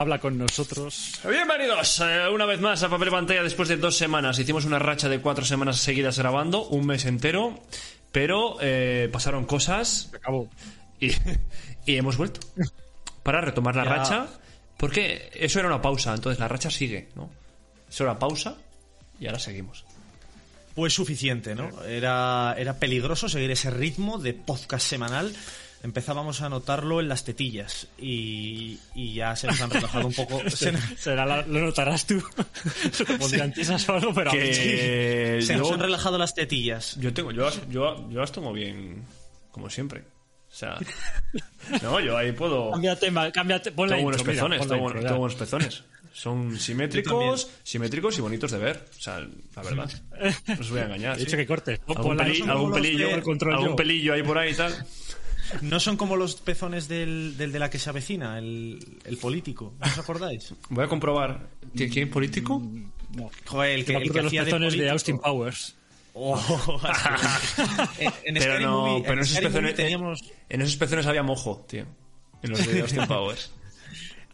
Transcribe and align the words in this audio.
habla 0.00 0.20
con 0.20 0.38
nosotros. 0.38 1.18
Bienvenidos 1.28 1.98
eh, 2.06 2.28
una 2.32 2.46
vez 2.46 2.60
más 2.60 2.80
a 2.84 2.88
Papel 2.88 3.10
Pantalla 3.10 3.42
después 3.42 3.68
de 3.68 3.76
dos 3.78 3.96
semanas. 3.96 4.38
Hicimos 4.38 4.64
una 4.64 4.78
racha 4.78 5.08
de 5.08 5.20
cuatro 5.20 5.44
semanas 5.44 5.78
seguidas 5.80 6.16
grabando, 6.20 6.68
un 6.68 6.86
mes 6.86 7.04
entero, 7.04 7.60
pero 8.12 8.58
eh, 8.60 9.08
pasaron 9.12 9.44
cosas 9.44 10.08
Acabó. 10.14 10.48
y, 11.00 11.08
y 11.84 11.96
hemos 11.96 12.16
vuelto 12.16 12.38
para 13.24 13.40
retomar 13.40 13.74
la 13.74 13.82
Ya. 13.82 13.90
racha, 13.90 14.26
porque 14.76 15.30
eso 15.34 15.58
era 15.58 15.66
una 15.66 15.82
pausa, 15.82 16.14
entonces 16.14 16.38
la 16.38 16.46
racha 16.46 16.70
sigue, 16.70 17.08
¿no? 17.16 17.28
Eso 17.90 18.04
era 18.04 18.20
pausa 18.20 18.56
y 19.18 19.26
ahora 19.26 19.40
seguimos. 19.40 19.84
Pues 20.76 20.92
suficiente, 20.94 21.56
¿no? 21.56 21.82
Era, 21.82 22.54
era 22.56 22.74
peligroso 22.78 23.28
seguir 23.28 23.50
ese 23.50 23.72
ritmo 23.72 24.18
de 24.18 24.32
podcast 24.32 24.86
semanal. 24.86 25.34
Empezábamos 25.82 26.42
a 26.42 26.48
notarlo 26.48 27.00
en 27.00 27.08
las 27.08 27.24
tetillas 27.24 27.86
y, 27.98 28.78
y 28.96 29.14
ya 29.14 29.36
se 29.36 29.46
nos 29.46 29.60
han 29.60 29.70
relajado 29.70 30.08
un 30.08 30.12
poco. 30.12 30.42
se, 30.50 30.72
Será 30.96 31.24
la- 31.24 31.42
lo 31.46 31.60
notarás 31.60 32.04
tú. 32.06 32.20
O 33.88 33.92
algo, 33.92 34.12
pero. 34.12 34.30
Que 34.32 35.40
se 35.42 35.56
nos 35.56 35.70
han 35.70 35.80
relajado 35.80 36.18
las 36.18 36.34
tetillas. 36.34 36.96
yo 37.00 37.12
tengo, 37.14 37.30
yo, 37.30 37.44
las- 37.44 37.68
yo, 37.70 38.08
yo 38.10 38.20
las 38.20 38.32
tomo 38.32 38.52
bien, 38.52 39.04
como 39.52 39.70
siempre. 39.70 40.00
O 40.50 40.54
sea, 40.54 40.78
no, 41.82 42.00
yo 42.00 42.16
ahí 42.16 42.32
puedo. 42.32 42.72
Cambia 42.72 42.96
tema, 42.98 43.30
cámbiate, 43.30 43.70
pon 43.70 43.88
la 43.88 43.96
Tengo 43.96 44.10
mira, 44.10 44.24
pezones, 44.24 44.60
tengo, 44.60 44.74
intro, 44.76 44.92
tengo 45.00 45.02
ya. 45.12 45.12
buenos 45.18 45.34
pezones. 45.38 45.84
Son 46.12 46.58
simétricos, 46.58 47.48
simétricos 47.62 48.18
y 48.18 48.20
bonitos 48.22 48.50
de 48.50 48.58
ver. 48.58 48.84
O 48.98 49.00
sea, 49.00 49.20
la 49.20 49.62
verdad. 49.62 49.88
No 50.48 50.54
os 50.58 50.70
voy 50.70 50.80
a 50.80 50.84
engañar. 50.86 51.14
He 51.16 51.20
dicho 51.20 51.32
sí. 51.32 51.36
que 51.36 51.46
cortes. 51.46 51.80
Algún, 51.86 52.16
peli- 52.16 52.42
algún 52.42 52.72
pelillo, 52.72 53.08
de- 53.08 53.14
algún 53.52 53.76
pelillo 53.76 54.14
ahí 54.14 54.22
por 54.24 54.36
ahí 54.38 54.50
y 54.50 54.54
tal. 54.54 54.74
No 55.62 55.80
son 55.80 55.96
como 55.96 56.16
los 56.16 56.36
pezones 56.36 56.88
del, 56.88 57.36
del 57.36 57.52
de 57.52 57.58
la 57.58 57.70
que 57.70 57.78
se 57.78 57.88
avecina, 57.90 58.38
el, 58.38 58.78
el 59.04 59.16
político. 59.18 59.74
¿No 59.80 59.86
os 59.86 59.98
acordáis? 59.98 60.54
Voy 60.70 60.84
a 60.84 60.88
comprobar. 60.88 61.48
¿Qui- 61.74 61.90
¿Quién 61.92 62.10
político? 62.10 62.62
No. 63.14 63.30
Joder, 63.46 63.78
el 63.78 63.84
que, 63.84 63.92
Me 63.94 63.98
el 64.02 64.08
acuerdo 64.10 64.12
que 64.12 64.18
de 64.18 64.22
los 64.22 64.30
hacía 64.30 64.40
de 64.40 64.46
pezones 64.46 64.72
de 64.72 64.76
político. 64.78 64.92
Austin 64.92 65.18
Powers. 65.18 65.74
Oh, 66.20 66.36
en, 67.98 68.12
en 68.24 68.34
Pero 68.34 68.40
Scary 68.42 68.64
no, 68.64 68.86
Movie- 68.86 69.02
pero 69.02 69.12
en 69.14 69.18
esos 69.20 69.32
Scary 69.36 69.46
pezones, 69.46 69.74
teníamos... 69.74 70.20
en 70.48 70.60
esos 70.62 70.76
pezones 70.76 71.06
había 71.06 71.22
mojo, 71.22 71.64
tío. 71.68 71.84
En 72.42 72.50
los 72.50 72.66
de 72.66 72.80
Austin 72.82 73.06
Powers. 73.06 73.52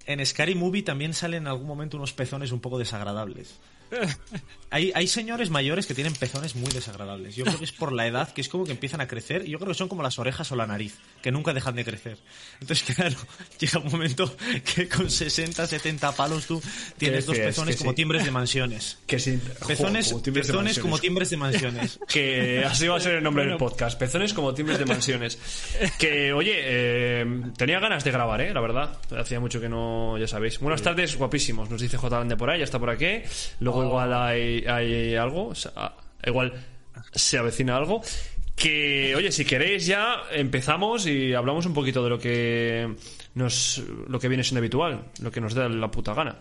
En 0.06 0.24
Scary 0.24 0.54
Movie 0.54 0.82
también 0.82 1.14
salen 1.14 1.42
en 1.42 1.46
algún 1.48 1.66
momento 1.66 1.96
unos 1.96 2.12
pezones 2.12 2.52
un 2.52 2.60
poco 2.60 2.78
desagradables. 2.78 3.54
Hay, 4.74 4.90
hay 4.92 5.06
señores 5.06 5.50
mayores 5.50 5.86
que 5.86 5.94
tienen 5.94 6.14
pezones 6.14 6.56
muy 6.56 6.68
desagradables. 6.72 7.36
Yo 7.36 7.44
creo 7.44 7.58
que 7.60 7.64
es 7.64 7.70
por 7.70 7.92
la 7.92 8.08
edad, 8.08 8.32
que 8.32 8.40
es 8.40 8.48
como 8.48 8.64
que 8.64 8.72
empiezan 8.72 9.00
a 9.00 9.06
crecer. 9.06 9.46
Y 9.46 9.52
yo 9.52 9.58
creo 9.60 9.68
que 9.68 9.78
son 9.78 9.88
como 9.88 10.02
las 10.02 10.18
orejas 10.18 10.50
o 10.50 10.56
la 10.56 10.66
nariz, 10.66 10.98
que 11.22 11.30
nunca 11.30 11.54
dejan 11.54 11.76
de 11.76 11.84
crecer. 11.84 12.18
Entonces, 12.60 12.82
claro, 12.96 13.14
llega 13.60 13.78
un 13.78 13.88
momento 13.88 14.36
que 14.74 14.88
con 14.88 15.08
60, 15.08 15.64
70 15.64 16.16
palos 16.16 16.46
tú 16.46 16.60
tienes 16.98 17.24
dos 17.24 17.38
pezones 17.38 17.76
como 17.76 17.94
timbres 17.94 18.24
de 18.24 18.32
mansiones. 18.32 18.98
Que 19.06 19.20
sí. 19.20 19.38
Pezones, 19.64 20.08
como 20.08 20.22
timbres 20.22 20.48
de 20.48 20.52
pezones 20.52 20.64
mansiones. 20.64 20.78
como 20.80 20.98
timbres 20.98 21.30
de 21.30 21.36
mansiones. 21.36 22.00
Que 22.08 22.64
así 22.64 22.88
va 22.88 22.96
a 22.96 23.00
ser 23.00 23.14
el 23.14 23.22
nombre 23.22 23.46
del 23.46 23.56
podcast. 23.56 23.96
Pezones 23.96 24.34
como 24.34 24.54
timbres 24.54 24.80
de 24.80 24.86
mansiones. 24.86 25.38
Que, 26.00 26.32
oye, 26.32 26.54
eh, 26.56 27.42
tenía 27.56 27.78
ganas 27.78 28.02
de 28.02 28.10
grabar, 28.10 28.40
¿eh? 28.40 28.52
La 28.52 28.60
verdad. 28.60 28.98
Hacía 29.16 29.38
mucho 29.38 29.60
que 29.60 29.68
no, 29.68 30.18
ya 30.18 30.26
sabéis. 30.26 30.58
Buenas 30.58 30.82
tardes, 30.82 31.16
guapísimos. 31.16 31.70
Nos 31.70 31.80
dice 31.80 31.96
J. 31.96 32.18
Lande 32.18 32.36
por 32.36 32.50
ahí, 32.50 32.58
ya 32.58 32.64
está 32.64 32.80
por 32.80 32.90
aquí. 32.90 33.22
Luego 33.60 33.73
igual 33.82 34.12
hay, 34.12 34.64
hay 34.66 35.16
algo. 35.16 35.48
o 35.48 35.54
sea, 35.54 35.94
igual 36.26 36.52
se 37.12 37.38
avecina 37.38 37.76
algo. 37.76 38.02
Que, 38.54 39.14
oye, 39.16 39.32
si 39.32 39.44
queréis 39.44 39.84
ya 39.86 40.22
empezamos 40.30 41.06
y 41.06 41.34
hablamos 41.34 41.66
un 41.66 41.74
poquito 41.74 42.04
de 42.04 42.10
lo 42.10 42.18
que 42.20 42.94
nos, 43.34 43.82
lo 44.06 44.20
que 44.20 44.28
viene 44.28 44.44
siendo 44.44 44.60
habitual, 44.60 45.06
lo 45.20 45.30
que 45.32 45.40
nos 45.40 45.54
da 45.54 45.68
la 45.68 45.90
puta 45.90 46.14
gana. 46.14 46.36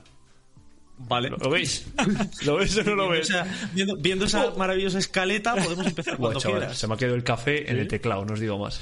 Vale. 0.95 1.29
¿Lo, 1.31 1.49
veis? 1.49 1.87
¿Lo 2.45 2.57
veis 2.57 2.77
o 2.77 2.83
no 2.83 2.93
lo 2.95 3.07
O 3.07 3.09
veis? 3.09 3.25
sea, 3.27 3.47
viendo, 3.73 3.95
viendo 3.97 4.25
esa 4.25 4.51
maravillosa 4.51 4.99
escaleta, 4.99 5.55
podemos 5.55 5.87
empezar 5.87 6.17
cuando 6.17 6.39
chaval, 6.39 6.59
quieras. 6.59 6.77
se 6.77 6.87
me 6.87 6.93
ha 6.93 6.97
quedado 6.97 7.15
el 7.15 7.23
café 7.23 7.69
en 7.69 7.79
el 7.79 7.87
teclado, 7.87 8.23
no 8.25 8.33
os 8.33 8.39
digo 8.39 8.59
más. 8.59 8.79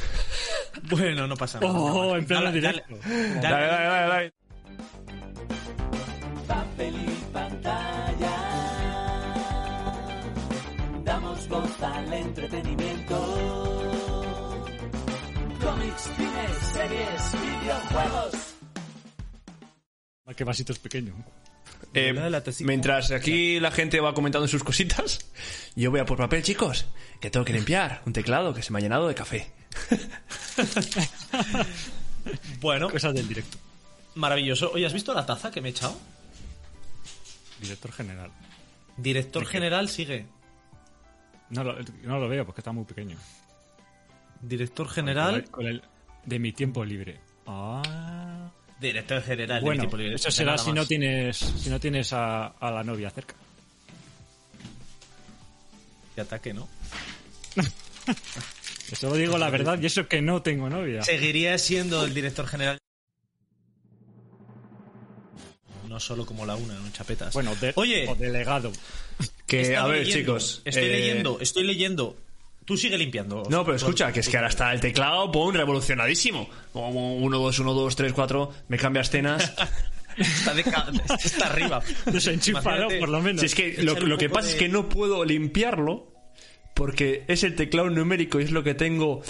Bueno, 0.90 1.26
no 1.26 1.38
pasa 1.38 1.60
nada. 1.62 1.72
Oh, 1.80 2.18
en 2.18 2.28
Dale, 2.28 2.52
directo. 2.52 2.84
dale, 3.06 3.40
Dale, 3.42 3.66
dale, 3.66 3.86
dale, 3.88 4.08
dale. 4.10 4.34
Entretenimiento. 12.52 13.16
Cómics, 15.62 16.10
cines, 16.18 16.58
series, 16.74 17.22
videojuegos. 17.62 18.34
Qué 20.36 20.44
vasito 20.44 20.74
es 20.74 20.80
pequeño. 20.80 21.14
Eh, 21.94 22.14
mientras 22.62 23.12
aquí 23.12 23.60
la 23.60 23.72
gente 23.72 24.00
va 24.00 24.14
comentando 24.14 24.48
sus 24.48 24.64
cositas, 24.64 25.20
yo 25.76 25.92
voy 25.92 26.00
a 26.00 26.06
por 26.06 26.18
papel, 26.18 26.42
chicos, 26.42 26.86
que 27.20 27.30
tengo 27.30 27.46
que 27.46 27.54
limpiar 27.54 28.02
un 28.06 28.14
teclado 28.14 28.54
que 28.54 28.62
se 28.62 28.72
me 28.72 28.80
ha 28.80 28.82
llenado 28.82 29.08
de 29.08 29.16
café. 29.16 29.52
Bueno, 32.60 32.88
Cosas 32.92 33.16
del 33.16 33.28
directo. 33.28 33.58
maravilloso. 34.14 34.72
Oye, 34.74 34.86
¿has 34.86 34.94
visto 34.94 35.12
la 35.12 35.26
taza 35.26 35.50
que 35.50 35.60
me 35.60 35.70
he 35.70 35.72
echado? 35.72 35.98
Director 37.60 37.92
general. 37.92 38.30
Director 38.96 39.44
general 39.44 39.90
sigue. 39.90 40.28
No 41.52 41.64
lo, 41.64 41.76
no 42.04 42.20
lo 42.20 42.28
veo 42.28 42.46
porque 42.46 42.62
está 42.62 42.72
muy 42.72 42.86
pequeño. 42.86 43.18
Director 44.42 44.88
Con 44.88 44.96
general. 44.96 45.36
el- 45.36 45.50
con 45.52 45.68
el- 45.68 45.84
de 46.26 46.40
mi 46.40 46.52
tiempo 46.54 46.84
libre. 46.84 47.20
Ah. 47.46 48.50
Director 48.80 49.22
general. 49.22 49.60
de 49.60 49.66
Bueno, 49.66 49.82
mi 49.84 49.88
tiempo 49.88 49.98
libre. 49.98 50.16
eso 50.16 50.26
De 50.30 50.32
será 50.32 50.58
si 50.58 50.72
no 50.74 50.86
tienes 50.86 51.38
si 51.38 51.70
no 51.70 51.80
tienes 51.80 52.14
a, 52.14 52.48
a 52.48 52.72
la 52.72 52.84
novia 52.84 53.10
cerca. 53.12 53.36
De 56.16 56.22
ataque, 56.24 56.54
¿no? 56.54 56.68
Eso 58.92 59.10
lo 59.10 59.16
digo 59.16 59.38
la 59.38 59.50
verdad 59.50 59.80
y 59.82 59.86
eso 59.86 60.08
que 60.08 60.22
no 60.22 60.42
tengo 60.42 60.70
novia. 60.70 61.02
Seguiría 61.04 61.58
siendo 61.58 62.04
el 62.04 62.14
director 62.14 62.46
general. 62.48 62.78
No 65.88 66.00
solo 66.00 66.26
como 66.26 66.46
la 66.46 66.56
una, 66.56 66.74
no 66.76 66.90
chapetas. 66.92 67.34
Bueno, 67.34 67.56
de- 67.56 67.74
Oye, 67.76 68.08
o 68.10 68.16
delegado. 68.16 68.72
Que, 69.52 69.76
a 69.76 69.86
ver, 69.86 70.00
leyendo, 70.06 70.18
chicos. 70.20 70.62
Estoy 70.64 70.84
eh, 70.86 70.92
leyendo, 70.92 71.38
estoy 71.42 71.64
leyendo. 71.64 72.18
Tú 72.64 72.78
sigue 72.78 72.98
limpiando. 72.98 73.44
No, 73.50 73.66
pero 73.66 73.76
escucha, 73.76 74.14
que 74.14 74.22
es 74.22 74.30
que 74.30 74.38
ahora 74.38 74.50
está 74.50 74.72
el 74.72 74.80
teclado, 74.80 75.30
pon, 75.32 75.54
revolucionadísimo. 75.54 76.50
Como 76.72 77.16
1, 77.18 77.38
2, 77.38 77.60
1, 77.60 77.74
2, 77.74 77.96
3, 77.96 78.14
4, 78.14 78.54
me 78.70 78.78
cambia 78.78 79.02
escenas. 79.02 79.54
Está, 80.18 80.54
de 80.54 80.62
está 81.24 81.48
arriba. 81.48 81.82
Imagínate. 82.06 83.00
por 83.00 83.08
lo 83.08 83.22
menos. 83.22 83.40
Si 83.40 83.46
es 83.46 83.56
que 83.56 83.82
lo, 83.82 83.96
lo 83.96 84.18
que 84.18 84.30
pasa 84.30 84.48
de- 84.48 84.54
es 84.54 84.60
que 84.60 84.68
no 84.68 84.90
puedo 84.90 85.24
limpiarlo 85.24 86.12
porque 86.74 87.24
es 87.30 87.46
el 87.46 87.56
teclado 87.56 87.90
numérico 87.90 88.40
y 88.42 88.44
es 88.44 88.52
lo 88.52 88.62
que 88.62 88.74
tengo 88.74 89.24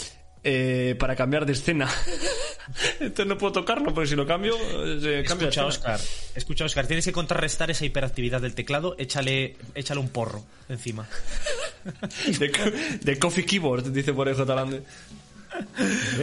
eh, 0.43 0.95
para 0.99 1.15
cambiar 1.15 1.45
de 1.45 1.53
escena. 1.53 1.89
Entonces 2.99 3.25
no 3.27 3.37
puedo 3.37 3.53
tocarlo 3.53 3.93
porque 3.93 4.09
si 4.09 4.15
lo 4.15 4.25
cambio, 4.25 4.55
eh, 4.57 4.99
se 5.01 5.23
cambia 5.27 5.49
Escucha. 5.49 5.65
Oscar. 5.65 5.99
Escucha, 6.35 6.65
Oscar. 6.65 6.87
Tienes 6.87 7.05
que 7.05 7.11
contrarrestar 7.11 7.69
esa 7.71 7.85
hiperactividad 7.85 8.41
del 8.41 8.55
teclado. 8.55 8.95
Échale, 8.97 9.57
échale 9.75 9.99
un 9.99 10.09
porro 10.09 10.43
encima. 10.69 11.07
De, 12.39 12.51
co- 12.51 12.71
de 13.01 13.17
Coffee 13.19 13.43
Keyboard, 13.45 13.91
dice 13.91 14.13
por 14.13 14.27
ahí 14.27 14.35
J. 14.35 14.53
Lande. 14.55 14.83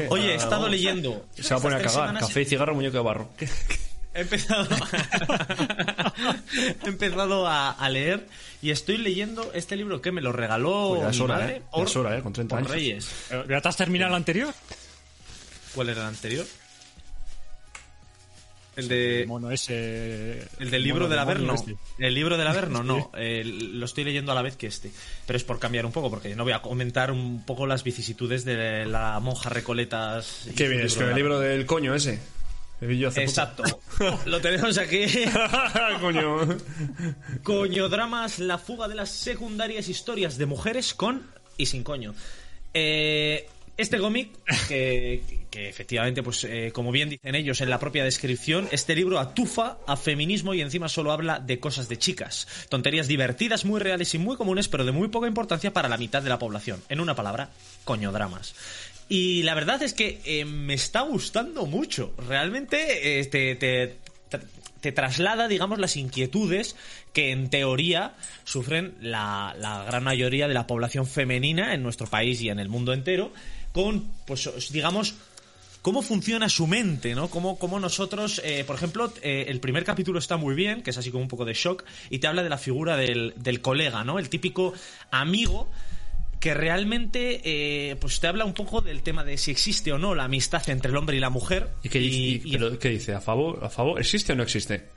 Oye, 0.08 0.32
he 0.32 0.34
estado 0.36 0.68
leyendo. 0.68 1.26
Se 1.34 1.52
va 1.52 1.58
a 1.58 1.62
poner 1.62 1.78
a 1.80 1.82
cagar. 1.82 2.18
Café 2.18 2.42
y 2.42 2.44
cigarro, 2.44 2.74
muñeco 2.74 2.96
de 2.98 3.02
barro. 3.02 3.30
He 4.14 4.22
empezado, 4.22 4.66
he 6.84 6.88
empezado 6.88 7.46
a, 7.46 7.70
a 7.70 7.90
leer 7.90 8.26
y 8.62 8.70
estoy 8.70 8.96
leyendo 8.98 9.50
este 9.54 9.76
libro 9.76 10.00
que 10.00 10.12
me 10.12 10.20
lo 10.20 10.32
regaló 10.32 10.90
Pues 10.90 11.02
ya 11.02 11.10
es 11.10 11.16
mi 11.18 11.22
hora, 11.24 11.34
madre 11.38 11.56
¿eh? 11.56 11.62
Ya 11.64 11.70
por, 11.70 11.86
es 11.86 11.96
hora, 11.96 12.18
¿eh? 12.18 12.22
Con 12.22 12.32
30 12.32 12.50
por 12.50 12.58
años. 12.58 12.70
Reyes. 12.72 13.08
Eh, 13.30 13.44
¿Ya 13.48 13.60
te 13.60 13.68
has 13.68 13.76
terminado 13.76 14.10
el 14.10 14.16
anterior? 14.16 14.52
¿Cuál 15.74 15.88
era 15.90 16.00
el 16.02 16.06
anterior? 16.08 16.46
El 18.76 18.84
El 18.84 18.88
de 18.88 19.24
mono 19.26 19.50
ese. 19.50 20.46
el 20.60 20.70
del 20.70 20.84
libro 20.84 21.08
del 21.08 21.18
Averno. 21.18 21.52
este. 21.54 21.74
El 21.98 22.14
libro 22.14 22.36
del 22.36 22.46
Averno, 22.46 22.82
no. 22.84 23.10
eh, 23.16 23.42
lo 23.44 23.84
estoy 23.86 24.04
leyendo 24.04 24.30
a 24.30 24.36
la 24.36 24.42
vez 24.42 24.56
que 24.56 24.68
este. 24.68 24.92
Pero 25.26 25.36
es 25.36 25.42
por 25.42 25.58
cambiar 25.58 25.84
un 25.84 25.90
poco, 25.90 26.10
porque 26.10 26.36
no 26.36 26.44
voy 26.44 26.52
a 26.52 26.62
comentar 26.62 27.10
un 27.10 27.42
poco 27.44 27.66
las 27.66 27.82
vicisitudes 27.82 28.44
de 28.44 28.86
la 28.86 29.18
monja 29.18 29.50
Recoletas. 29.50 30.48
Qué 30.56 30.68
bien, 30.68 30.82
es 30.82 30.94
que 30.96 31.02
el 31.04 31.14
libro 31.16 31.40
del 31.40 31.66
coño 31.66 31.92
ese. 31.94 32.20
Yo 32.80 33.08
hace. 33.08 33.22
Exacto. 33.22 33.64
Lo 34.26 34.40
tenemos 34.40 34.78
aquí. 34.78 35.04
coño. 36.00 36.58
Coño 37.42 37.88
dramas, 37.88 38.38
la 38.38 38.58
fuga 38.58 38.86
de 38.88 38.94
las 38.94 39.10
secundarias 39.10 39.88
historias 39.88 40.38
de 40.38 40.46
mujeres 40.46 40.94
con 40.94 41.22
y 41.56 41.66
sin 41.66 41.82
coño. 41.82 42.14
Eh, 42.74 43.48
este 43.76 43.98
cómic, 43.98 44.30
que, 44.66 45.22
que 45.50 45.68
efectivamente, 45.68 46.22
pues 46.22 46.42
eh, 46.44 46.72
como 46.74 46.90
bien 46.90 47.10
dicen 47.10 47.34
ellos 47.34 47.60
en 47.60 47.70
la 47.70 47.78
propia 47.78 48.02
descripción, 48.02 48.68
este 48.72 48.96
libro 48.96 49.20
atufa 49.20 49.78
a 49.86 49.96
feminismo 49.96 50.52
y 50.52 50.60
encima 50.60 50.88
solo 50.88 51.12
habla 51.12 51.38
de 51.38 51.60
cosas 51.60 51.88
de 51.88 51.96
chicas. 51.96 52.48
Tonterías 52.68 53.06
divertidas, 53.06 53.64
muy 53.64 53.80
reales 53.80 54.12
y 54.14 54.18
muy 54.18 54.36
comunes, 54.36 54.66
pero 54.66 54.84
de 54.84 54.92
muy 54.92 55.08
poca 55.08 55.28
importancia 55.28 55.72
para 55.72 55.88
la 55.88 55.96
mitad 55.96 56.22
de 56.22 56.28
la 56.28 56.40
población. 56.40 56.82
En 56.88 57.00
una 57.00 57.14
palabra, 57.14 57.50
coño 57.84 58.10
dramas. 58.10 58.54
Y 59.08 59.42
la 59.42 59.54
verdad 59.54 59.82
es 59.82 59.94
que 59.94 60.20
eh, 60.24 60.44
me 60.44 60.74
está 60.74 61.00
gustando 61.00 61.64
mucho. 61.66 62.12
Realmente 62.28 63.20
eh, 63.20 63.24
te, 63.24 63.54
te- 63.56 63.96
tra- 64.30 64.44
te 64.80 64.92
traslada, 64.92 65.48
digamos, 65.48 65.78
las 65.78 65.96
inquietudes 65.96 66.76
que 67.14 67.30
en 67.30 67.48
teoría 67.48 68.14
sufren 68.44 68.94
la, 69.00 69.56
la 69.58 69.84
gran 69.84 70.04
mayoría 70.04 70.46
de 70.46 70.54
la 70.54 70.66
población 70.66 71.06
femenina 71.06 71.72
en 71.74 71.82
nuestro 71.82 72.06
país 72.06 72.40
y 72.42 72.50
en 72.50 72.58
el 72.58 72.68
mundo 72.68 72.92
entero, 72.92 73.32
con, 73.72 74.04
pues, 74.26 74.48
digamos, 74.72 75.14
cómo 75.80 76.02
funciona 76.02 76.50
su 76.50 76.66
mente, 76.66 77.14
¿no? 77.14 77.28
Cómo, 77.30 77.58
cómo 77.58 77.80
nosotros, 77.80 78.42
eh, 78.44 78.62
por 78.66 78.76
ejemplo, 78.76 79.12
eh, 79.22 79.46
el 79.48 79.58
primer 79.60 79.84
capítulo 79.84 80.18
está 80.18 80.36
muy 80.36 80.54
bien, 80.54 80.82
que 80.82 80.90
es 80.90 80.98
así 80.98 81.10
como 81.10 81.22
un 81.22 81.28
poco 81.28 81.46
de 81.46 81.54
shock, 81.54 81.82
y 82.10 82.18
te 82.18 82.26
habla 82.26 82.42
de 82.42 82.50
la 82.50 82.58
figura 82.58 82.96
del, 82.98 83.32
del 83.36 83.62
colega, 83.62 84.04
¿no? 84.04 84.18
El 84.18 84.28
típico 84.28 84.74
amigo 85.10 85.68
que 86.40 86.54
realmente 86.54 87.40
eh, 87.44 87.96
pues 87.96 88.20
te 88.20 88.26
habla 88.26 88.44
un 88.44 88.54
poco 88.54 88.80
del 88.80 89.02
tema 89.02 89.24
de 89.24 89.36
si 89.38 89.50
existe 89.50 89.92
o 89.92 89.98
no 89.98 90.14
la 90.14 90.24
amistad 90.24 90.68
entre 90.70 90.90
el 90.90 90.96
hombre 90.96 91.16
y 91.16 91.20
la 91.20 91.30
mujer. 91.30 91.70
¿Y 91.82 91.88
qué, 91.88 91.98
dice- 91.98 92.16
y- 92.16 92.42
y- 92.44 92.52
pero 92.52 92.78
qué 92.78 92.90
dice? 92.90 93.14
¿A 93.14 93.20
favor? 93.20 93.64
¿A 93.64 93.68
favor? 93.70 93.98
¿Existe 93.98 94.32
o 94.32 94.36
no 94.36 94.42
existe? 94.42 94.88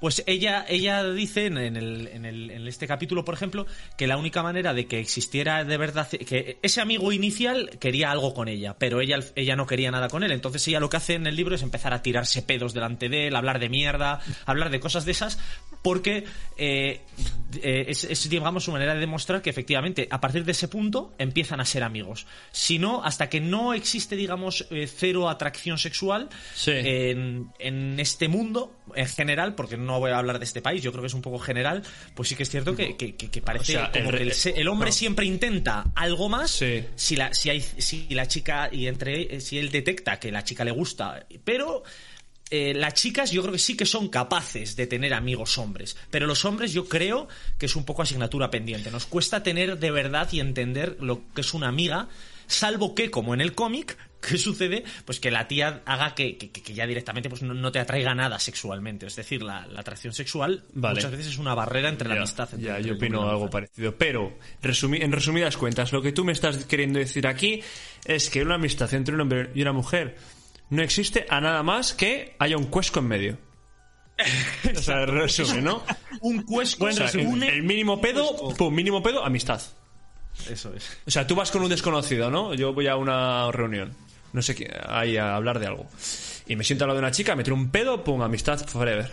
Pues 0.00 0.22
ella, 0.26 0.66
ella 0.68 1.04
dice 1.04 1.46
en, 1.46 1.56
en 1.56 1.76
el, 1.76 2.08
en, 2.08 2.24
el- 2.26 2.50
en 2.50 2.66
este 2.68 2.86
capítulo, 2.86 3.24
por 3.24 3.34
ejemplo, 3.34 3.66
que 3.96 4.06
la 4.06 4.18
única 4.18 4.42
manera 4.42 4.74
de 4.74 4.86
que 4.86 4.98
existiera 5.00 5.64
de 5.64 5.76
verdad, 5.78 6.06
que 6.08 6.58
ese 6.62 6.80
amigo 6.82 7.12
inicial 7.12 7.70
quería 7.80 8.10
algo 8.10 8.34
con 8.34 8.48
ella, 8.48 8.76
pero 8.78 9.00
ella, 9.00 9.20
ella 9.36 9.56
no 9.56 9.66
quería 9.66 9.90
nada 9.90 10.08
con 10.08 10.22
él. 10.22 10.32
Entonces 10.32 10.66
ella 10.68 10.80
lo 10.80 10.90
que 10.90 10.98
hace 10.98 11.14
en 11.14 11.26
el 11.26 11.36
libro 11.36 11.54
es 11.54 11.62
empezar 11.62 11.94
a 11.94 12.02
tirarse 12.02 12.42
pedos 12.42 12.74
delante 12.74 13.08
de 13.08 13.28
él, 13.28 13.36
hablar 13.36 13.58
de 13.58 13.68
mierda, 13.70 14.20
hablar 14.44 14.68
de 14.70 14.80
cosas 14.80 15.04
de 15.06 15.12
esas, 15.12 15.38
porque 15.86 16.24
eh, 16.58 17.00
eh, 17.62 17.84
es, 17.86 18.02
es, 18.02 18.28
digamos, 18.28 18.64
su 18.64 18.72
manera 18.72 18.92
de 18.94 18.98
demostrar 18.98 19.40
que 19.40 19.50
efectivamente 19.50 20.08
a 20.10 20.20
partir 20.20 20.44
de 20.44 20.50
ese 20.50 20.66
punto 20.66 21.14
empiezan 21.16 21.60
a 21.60 21.64
ser 21.64 21.84
amigos. 21.84 22.26
Si 22.50 22.80
no, 22.80 23.04
hasta 23.04 23.28
que 23.28 23.40
no 23.40 23.72
existe, 23.72 24.16
digamos, 24.16 24.66
eh, 24.72 24.88
cero 24.92 25.28
atracción 25.28 25.78
sexual 25.78 26.28
Sí. 26.56 26.72
en, 26.74 27.52
en 27.60 28.00
este 28.00 28.26
mundo 28.26 28.74
en 28.96 29.06
general, 29.06 29.54
porque 29.54 29.76
no 29.76 30.00
voy 30.00 30.10
a 30.10 30.18
hablar 30.18 30.40
de 30.40 30.44
este 30.44 30.60
país, 30.60 30.82
yo 30.82 30.90
creo 30.90 31.02
que 31.02 31.06
es 31.08 31.14
un 31.14 31.22
poco 31.22 31.38
general, 31.38 31.84
pues 32.14 32.28
sí 32.30 32.34
que 32.34 32.42
es 32.42 32.50
cierto 32.50 32.74
que, 32.74 32.96
que- 32.96 33.14
que- 33.14 33.30
que 33.30 33.40
parece 33.42 33.76
O 33.76 33.80
sea, 33.80 33.92
como 33.92 34.10
el 34.10 34.32
que 34.32 34.50
el, 34.60 34.66
hombre 34.68 34.90
no. 34.90 34.92
siempre 34.96 35.24
intenta 35.26 35.84
algo 35.94 36.28
más 36.28 36.50
Sí. 36.50 36.84
si 36.96 37.14
la 37.14 37.32
si 37.32 37.50
hay 37.50 37.60
si 37.60 38.08
la 38.10 38.26
chica 38.26 38.70
y 38.72 38.88
entre 38.88 39.40
si 39.40 39.58
él 39.58 39.70
detecta 39.70 40.18
que 40.18 40.32
la 40.32 40.42
chica 40.42 40.64
le 40.64 40.72
gusta, 40.72 41.26
pero 41.44 41.84
eh, 42.50 42.74
las 42.74 42.94
chicas 42.94 43.30
yo 43.32 43.42
creo 43.42 43.52
que 43.52 43.58
sí 43.58 43.76
que 43.76 43.86
son 43.86 44.08
capaces 44.08 44.76
de 44.76 44.86
tener 44.86 45.14
amigos 45.14 45.58
hombres, 45.58 45.96
pero 46.10 46.26
los 46.26 46.44
hombres 46.44 46.72
yo 46.72 46.88
creo 46.88 47.28
que 47.58 47.66
es 47.66 47.76
un 47.76 47.84
poco 47.84 48.02
asignatura 48.02 48.50
pendiente. 48.50 48.90
Nos 48.90 49.06
cuesta 49.06 49.42
tener 49.42 49.78
de 49.78 49.90
verdad 49.90 50.28
y 50.32 50.40
entender 50.40 50.96
lo 51.00 51.22
que 51.34 51.40
es 51.40 51.54
una 51.54 51.68
amiga, 51.68 52.08
salvo 52.46 52.94
que, 52.94 53.10
como 53.10 53.34
en 53.34 53.40
el 53.40 53.52
cómic, 53.54 53.96
¿qué 54.26 54.38
sucede? 54.38 54.84
Pues 55.04 55.18
que 55.20 55.30
la 55.30 55.46
tía 55.48 55.82
haga 55.86 56.14
que, 56.14 56.36
que- 56.36 56.50
que 56.50 56.74
ya 56.74 56.86
directamente 56.86 57.28
pues 57.28 57.42
no, 57.42 57.52
no 57.54 57.70
te 57.72 57.78
atraiga 57.80 58.14
nada 58.14 58.38
sexualmente. 58.38 59.06
Es 59.06 59.16
decir, 59.16 59.42
la, 59.42 59.66
la 59.66 59.80
atracción 59.80 60.12
sexual 60.14 60.64
Vale. 60.72 60.96
muchas 60.96 61.10
veces 61.10 61.26
es 61.28 61.38
una 61.38 61.54
barrera 61.54 61.88
entre 61.88 62.08
la 62.08 62.16
amistad. 62.16 62.48
entre- 62.52 62.66
Ya, 62.68 62.76
entre 62.76 62.88
yo 62.90 62.96
opino 62.96 63.28
algo 63.28 63.50
parecido. 63.50 63.96
Pero, 63.96 64.36
resumi- 64.62 65.02
en 65.02 65.10
resumidas 65.12 65.56
cuentas, 65.56 65.92
lo 65.92 66.00
que 66.02 66.12
tú 66.12 66.24
me 66.24 66.32
estás 66.32 66.64
queriendo 66.64 66.98
decir 67.00 67.26
aquí 67.26 67.60
es 68.04 68.30
que 68.30 68.42
una 68.42 68.54
amistad 68.54 68.92
entre 68.94 69.14
un 69.14 69.20
hombre 69.22 69.50
y 69.54 69.62
una 69.62 69.72
mujer 69.72 70.16
no 70.70 70.82
existe 70.82 71.26
a 71.28 71.40
nada 71.40 71.62
más 71.62 71.94
que 71.94 72.36
haya 72.38 72.56
un 72.56 72.66
cuesco 72.66 73.00
en 73.00 73.08
medio. 73.08 73.38
o 74.74 74.80
sea, 74.80 75.04
resumen, 75.06 75.64
¿no? 75.64 75.82
Un 76.20 76.42
cuesco 76.42 76.86
O 76.86 76.92
sea, 76.92 77.08
se 77.08 77.20
el, 77.20 77.26
une. 77.26 77.48
el 77.48 77.62
mínimo 77.62 78.00
pedo, 78.00 78.54
pum, 78.56 78.74
mínimo 78.74 79.02
pedo, 79.02 79.24
amistad. 79.24 79.60
Eso 80.50 80.72
es. 80.74 80.98
O 81.06 81.10
sea, 81.10 81.26
tú 81.26 81.34
vas 81.34 81.50
con 81.50 81.62
un 81.62 81.68
desconocido, 81.68 82.30
¿no? 82.30 82.54
Yo 82.54 82.72
voy 82.72 82.86
a 82.88 82.96
una 82.96 83.50
reunión, 83.52 83.94
no 84.32 84.42
sé 84.42 84.54
qué, 84.54 84.70
ahí 84.88 85.16
a 85.16 85.34
hablar 85.34 85.58
de 85.58 85.66
algo. 85.66 85.86
Y 86.46 86.56
me 86.56 86.64
siento 86.64 86.84
al 86.84 86.88
lado 86.88 87.00
de 87.00 87.06
una 87.06 87.12
chica, 87.12 87.34
me 87.34 87.42
tiro 87.44 87.56
un 87.56 87.70
pedo, 87.70 88.04
pum, 88.04 88.22
amistad 88.22 88.58
forever. 88.66 89.10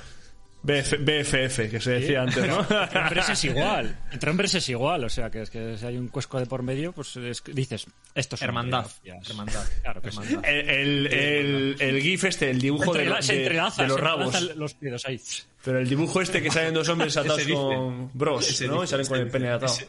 BF, 0.65 0.93
BFF, 0.99 1.69
que 1.69 1.79
se 1.81 1.91
decía 1.91 2.21
antes, 2.21 2.47
¿no? 2.47 2.59
Entre 2.69 2.99
hombres 3.01 3.29
es 3.29 3.43
igual. 3.43 3.99
Entre 4.13 4.29
hombres 4.31 4.55
es 4.55 4.69
igual. 4.69 5.03
O 5.03 5.09
sea, 5.09 5.29
que 5.29 5.41
es 5.41 5.49
que 5.49 5.77
si 5.77 5.85
hay 5.85 5.97
un 5.97 6.07
cuesco 6.07 6.39
de 6.39 6.45
por 6.45 6.63
medio, 6.63 6.93
pues 6.93 7.17
es 7.17 7.43
dices, 7.45 7.85
esto 8.15 8.35
es 8.35 8.41
Hermandad. 8.41 8.85
Hermandad. 9.03 9.29
Hermandad. 9.29 9.63
Claro 9.83 10.01
que 10.01 10.11
sí. 10.11 10.17
Hermandad. 10.21 10.45
El, 10.49 10.69
el, 10.69 11.07
el, 11.13 11.75
el 11.79 12.01
gif 12.01 12.23
este, 12.23 12.49
el 12.49 12.61
dibujo 12.61 12.93
de, 12.93 13.03
Entrela- 13.05 13.21
se 13.21 13.33
de- 13.33 13.43
entrelaza, 13.43 13.81
de 13.81 13.87
los 13.89 13.99
rabos. 13.99 14.55
los 14.55 14.79
dedos 14.79 15.05
ahí. 15.05 15.19
Pero 15.65 15.79
el 15.79 15.89
dibujo 15.89 16.21
este 16.21 16.41
que 16.41 16.49
salen 16.49 16.73
dos 16.73 16.87
hombres 16.89 17.15
atados 17.17 17.43
con 17.43 18.09
bros, 18.13 18.41
¿no? 18.61 18.81
dice, 18.81 18.83
y 18.83 18.87
salen 18.87 19.05
con 19.07 19.19
el 19.19 19.27
pene 19.29 19.49
atado. 19.49 19.73
ese- 19.73 19.87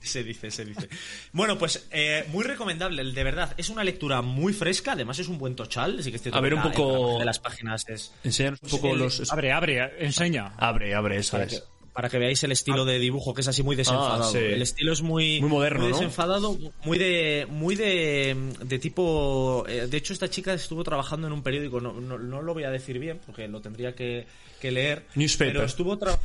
Se 0.00 0.22
dice, 0.22 0.50
se 0.52 0.64
dice. 0.64 0.88
Bueno, 1.32 1.58
pues 1.58 1.88
eh, 1.90 2.24
muy 2.28 2.44
recomendable, 2.44 3.02
de 3.02 3.24
verdad. 3.24 3.54
Es 3.56 3.70
una 3.70 3.82
lectura 3.82 4.22
muy 4.22 4.52
fresca, 4.52 4.92
además 4.92 5.18
es 5.18 5.26
un 5.28 5.36
buen 5.38 5.56
tochal. 5.56 5.98
Así 5.98 6.10
que 6.10 6.16
estoy 6.16 6.30
A 6.34 6.40
ver, 6.40 6.54
un 6.54 6.62
poco- 6.62 7.18
de 7.18 7.24
las 7.24 7.38
páginas 7.40 7.84
es 7.88 8.12
Enséñanos 8.22 8.60
un 8.62 8.68
poco 8.70 8.92
el- 8.92 8.98
los... 9.00 9.32
Abre, 9.32 9.50
abre, 9.52 10.04
enseña. 10.04 10.52
Abre, 10.58 10.94
abre, 10.94 11.16
eso 11.16 11.32
para 11.32 11.46
que, 11.48 11.56
es. 11.56 11.64
para 11.92 12.08
que 12.08 12.18
veáis 12.18 12.44
el 12.44 12.52
estilo 12.52 12.84
de 12.84 13.00
dibujo 13.00 13.34
que 13.34 13.40
es 13.40 13.48
así 13.48 13.64
muy 13.64 13.74
desenfadado. 13.74 14.22
Ah, 14.24 14.30
sí. 14.30 14.38
El 14.38 14.62
estilo 14.62 14.92
es 14.92 15.02
muy 15.02 15.40
Muy 15.40 15.50
moderno, 15.50 15.80
muy 15.80 15.90
¿no? 15.90 15.96
desenfadado, 15.96 16.56
muy 16.84 16.98
de 16.98 17.46
muy 17.50 17.74
de, 17.74 18.36
de 18.62 18.78
tipo. 18.78 19.64
eh, 19.66 19.88
de 19.88 19.96
hecho, 19.96 20.12
esta 20.12 20.30
chica 20.30 20.54
estuvo 20.54 20.84
trabajando 20.84 21.26
en 21.26 21.32
un 21.32 21.42
periódico. 21.42 21.80
No, 21.80 21.94
no, 21.94 22.16
no 22.16 22.42
lo 22.42 22.54
voy 22.54 22.62
a 22.62 22.70
decir 22.70 23.00
bien 23.00 23.18
porque 23.26 23.48
lo 23.48 23.60
tendría 23.60 23.94
que, 23.96 24.26
que 24.60 24.70
leer. 24.70 25.06
Newspaper. 25.16 25.52
Pero 25.54 25.64
estuvo 25.66 25.98
tra- 25.98 26.16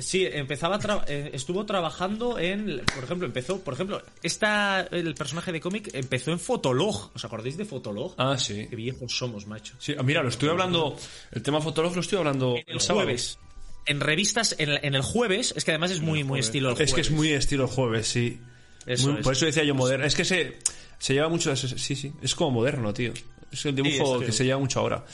Sí, 0.00 0.24
empezaba 0.30 0.78
tra- 0.78 1.02
eh, 1.08 1.30
estuvo 1.32 1.66
trabajando 1.66 2.38
en, 2.38 2.82
por 2.94 3.02
ejemplo, 3.02 3.26
empezó, 3.26 3.60
por 3.60 3.74
ejemplo, 3.74 4.00
esta 4.22 4.82
el 4.92 5.12
personaje 5.14 5.50
de 5.50 5.60
cómic 5.60 5.90
empezó 5.92 6.30
en 6.30 6.38
Fotolog. 6.38 7.10
¿Os 7.14 7.24
acordáis 7.24 7.56
de 7.56 7.64
Fotolog? 7.64 8.14
Ah, 8.16 8.38
sí. 8.38 8.68
Qué 8.70 8.76
viejos 8.76 9.10
somos, 9.16 9.46
macho. 9.48 9.74
Sí, 9.80 9.96
ah, 9.98 10.02
mira, 10.04 10.22
lo 10.22 10.28
estoy 10.28 10.50
hablando... 10.50 10.96
El 11.32 11.42
tema 11.42 11.60
fotolog 11.60 11.94
lo 11.96 12.00
estoy 12.00 12.18
hablando 12.18 12.54
El 12.66 12.80
sábado. 12.80 13.06
jueves. 13.06 13.40
En 13.86 13.98
revistas, 14.00 14.54
en, 14.58 14.70
en 14.84 14.94
el 14.94 15.02
jueves, 15.02 15.52
es 15.56 15.64
que 15.64 15.72
además 15.72 15.90
es 15.90 16.00
muy, 16.00 16.22
muy 16.22 16.38
estilo 16.40 16.68
el 16.68 16.74
jueves. 16.76 16.90
Es 16.90 16.94
que 16.94 17.00
es 17.00 17.10
muy 17.10 17.30
estilo 17.32 17.66
jueves, 17.66 18.06
sí. 18.06 18.38
Eso 18.86 19.08
Muy- 19.10 19.18
es. 19.18 19.24
Por 19.24 19.32
eso 19.32 19.46
decía 19.46 19.64
yo 19.64 19.74
moderno. 19.74 20.06
Es 20.06 20.14
que 20.14 20.24
se, 20.24 20.58
se 20.98 21.14
lleva 21.14 21.28
mucho... 21.28 21.56
Sí, 21.56 21.96
sí. 21.96 22.12
Es 22.22 22.36
como 22.36 22.52
moderno, 22.52 22.94
tío. 22.94 23.12
Es 23.50 23.64
el 23.66 23.74
dibujo 23.74 24.20
que 24.20 24.30
se 24.30 24.44
lleva 24.44 24.60
mucho 24.60 24.78
ahora. 24.78 25.04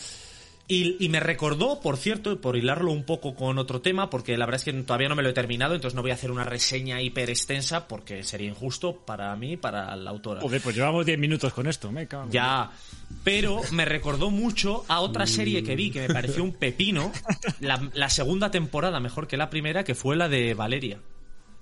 Y, 0.67 0.97
y 1.05 1.09
me 1.11 1.21
recordó, 1.21 1.81
por 1.81 1.99
cierto, 1.99 2.41
por 2.41 2.57
hilarlo 2.57 2.91
un 2.91 3.05
poco 3.05 3.35
con 3.35 3.59
otro 3.59 3.83
tema, 3.83 4.09
porque 4.09 4.39
la 4.39 4.47
verdad 4.47 4.61
es 4.61 4.65
que 4.65 4.73
todavía 4.83 5.11
no 5.11 5.15
me 5.15 5.23
lo 5.23 5.29
he 5.29 5.35
terminado, 5.35 5.75
entonces 5.75 5.95
no 5.95 6.01
voy 6.01 6.11
a 6.11 6.15
hacer 6.15 6.31
una 6.31 6.45
reseña 6.45 7.03
hiper 7.03 7.29
extensa 7.29 7.87
porque 7.87 8.23
sería 8.23 8.49
injusto 8.49 8.97
para 8.97 9.35
mí 9.37 9.53
y 9.53 9.57
para 9.59 9.95
la 9.95 10.11
autora. 10.11 10.41
Joder, 10.41 10.63
pues 10.63 10.75
llevamos 10.75 11.05
10 11.05 11.19
minutos 11.19 11.53
con 11.53 11.67
esto, 11.67 11.93
me 11.93 12.07
cago. 12.07 12.31
Ya, 12.31 12.71
pero 13.25 13.61
me 13.73 13.85
recordó 13.85 14.31
mucho 14.31 14.85
a 14.89 15.01
otra 15.01 15.27
serie 15.27 15.63
que 15.63 15.77
vi 15.77 15.91
que 15.91 16.01
me 16.01 16.15
pareció 16.15 16.43
un 16.43 16.55
pepino, 16.55 17.13
la, 17.61 17.91
la 17.93 18.09
segunda 18.09 18.51
temporada 18.51 19.01
mejor 19.01 19.27
que 19.27 19.37
la 19.37 19.51
primera, 19.51 19.85
que 19.85 19.95
fue 19.95 20.17
la 20.17 20.31
de 20.31 20.55
Valeria. 20.55 20.99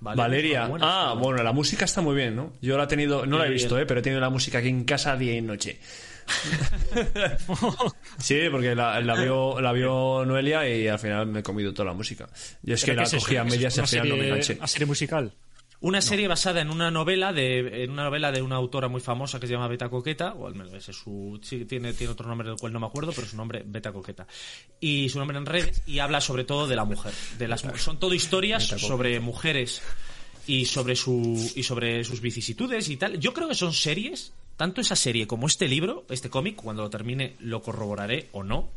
Valeria. 0.03 0.69
ah, 0.81 1.15
bueno, 1.17 1.41
la 1.43 1.53
música 1.53 1.85
está 1.85 2.01
muy 2.01 2.15
bien, 2.15 2.35
¿no? 2.35 2.53
Yo 2.61 2.77
la 2.77 2.83
he 2.83 2.87
tenido, 2.87 3.25
no 3.25 3.37
la 3.37 3.47
he 3.47 3.49
visto, 3.49 3.79
eh, 3.79 3.85
pero 3.85 4.01
he 4.01 4.03
tenido 4.03 4.19
la 4.19 4.29
música 4.29 4.57
aquí 4.57 4.67
en 4.67 4.83
casa 4.83 5.15
día 5.15 5.35
y 5.35 5.41
noche. 5.41 5.79
sí, 8.17 8.39
porque 8.51 8.75
la, 8.75 8.99
la 9.01 9.15
vio, 9.15 9.59
la 9.61 9.71
vio 9.73 10.23
Noelia 10.25 10.67
y 10.67 10.87
al 10.87 10.99
final 10.99 11.27
me 11.27 11.39
he 11.39 11.43
comido 11.43 11.73
toda 11.73 11.85
la 11.89 11.93
música. 11.93 12.29
Yo 12.61 12.75
es 12.75 12.81
que 12.83 12.91
¿Pero 12.91 13.01
la 13.01 13.07
es 13.07 13.13
eso? 13.13 13.25
cogí 13.25 13.37
a 13.37 13.43
¿Es 13.43 13.51
medias 13.51 13.75
y 13.77 13.79
al 13.79 13.83
una 13.83 13.87
final 13.87 14.09
no 14.09 14.15
me 14.15 14.21
serie- 14.21 14.29
enganché. 14.33 14.53
¿Una 14.57 14.67
serie 14.67 14.85
musical? 14.87 15.31
Una 15.81 16.01
serie 16.01 16.29
basada 16.29 16.61
en 16.61 16.69
una 16.69 16.91
novela 16.91 17.33
de 17.33 17.83
en 17.83 17.91
una 17.91 18.05
novela 18.05 18.31
de 18.31 18.41
una 18.41 18.55
autora 18.55 18.87
muy 18.87 19.01
famosa 19.01 19.37
que 19.37 19.47
se 19.47 19.53
llama 19.53 19.67
Beta 19.67 19.89
Coqueta, 19.89 20.31
o 20.33 20.47
al 20.47 20.55
menos 20.55 20.73
ese 20.73 20.91
es 20.91 20.97
su 20.97 21.37
sí, 21.43 21.65
tiene 21.65 21.91
tiene 21.93 22.13
otro 22.13 22.25
nombre 22.25 22.47
del 22.47 22.57
cual 22.57 22.71
no 22.71 22.79
me 22.79 22.85
acuerdo, 22.85 23.11
pero 23.13 23.27
su 23.27 23.35
nombre 23.35 23.63
Beta 23.65 23.91
Coqueta. 23.91 24.25
Y 24.79 25.09
su 25.09 25.19
nombre 25.19 25.37
en 25.37 25.45
redes 25.45 25.81
y 25.85 25.99
habla 25.99 26.21
sobre 26.21 26.45
todo 26.45 26.67
de 26.67 26.77
la 26.77 26.85
mujer, 26.85 27.11
de 27.37 27.49
las 27.49 27.65
son 27.75 27.99
todo 27.99 28.13
historias 28.13 28.63
sobre 28.65 29.19
mujeres 29.19 29.81
y 30.47 30.63
sobre 30.65 30.95
su 30.95 31.51
y 31.53 31.63
sobre 31.63 32.05
sus 32.05 32.21
vicisitudes 32.21 32.87
y 32.87 32.95
tal. 32.95 33.19
Yo 33.19 33.33
creo 33.33 33.49
que 33.49 33.55
son 33.55 33.73
series, 33.73 34.31
tanto 34.57 34.81
esa 34.81 34.95
serie 34.95 35.27
como 35.27 35.47
este 35.47 35.67
libro, 35.67 36.05
este 36.09 36.29
cómic, 36.29 36.55
cuando 36.55 36.83
lo 36.83 36.89
termine 36.89 37.35
lo 37.39 37.61
corroboraré 37.61 38.29
o 38.33 38.43
no. 38.43 38.69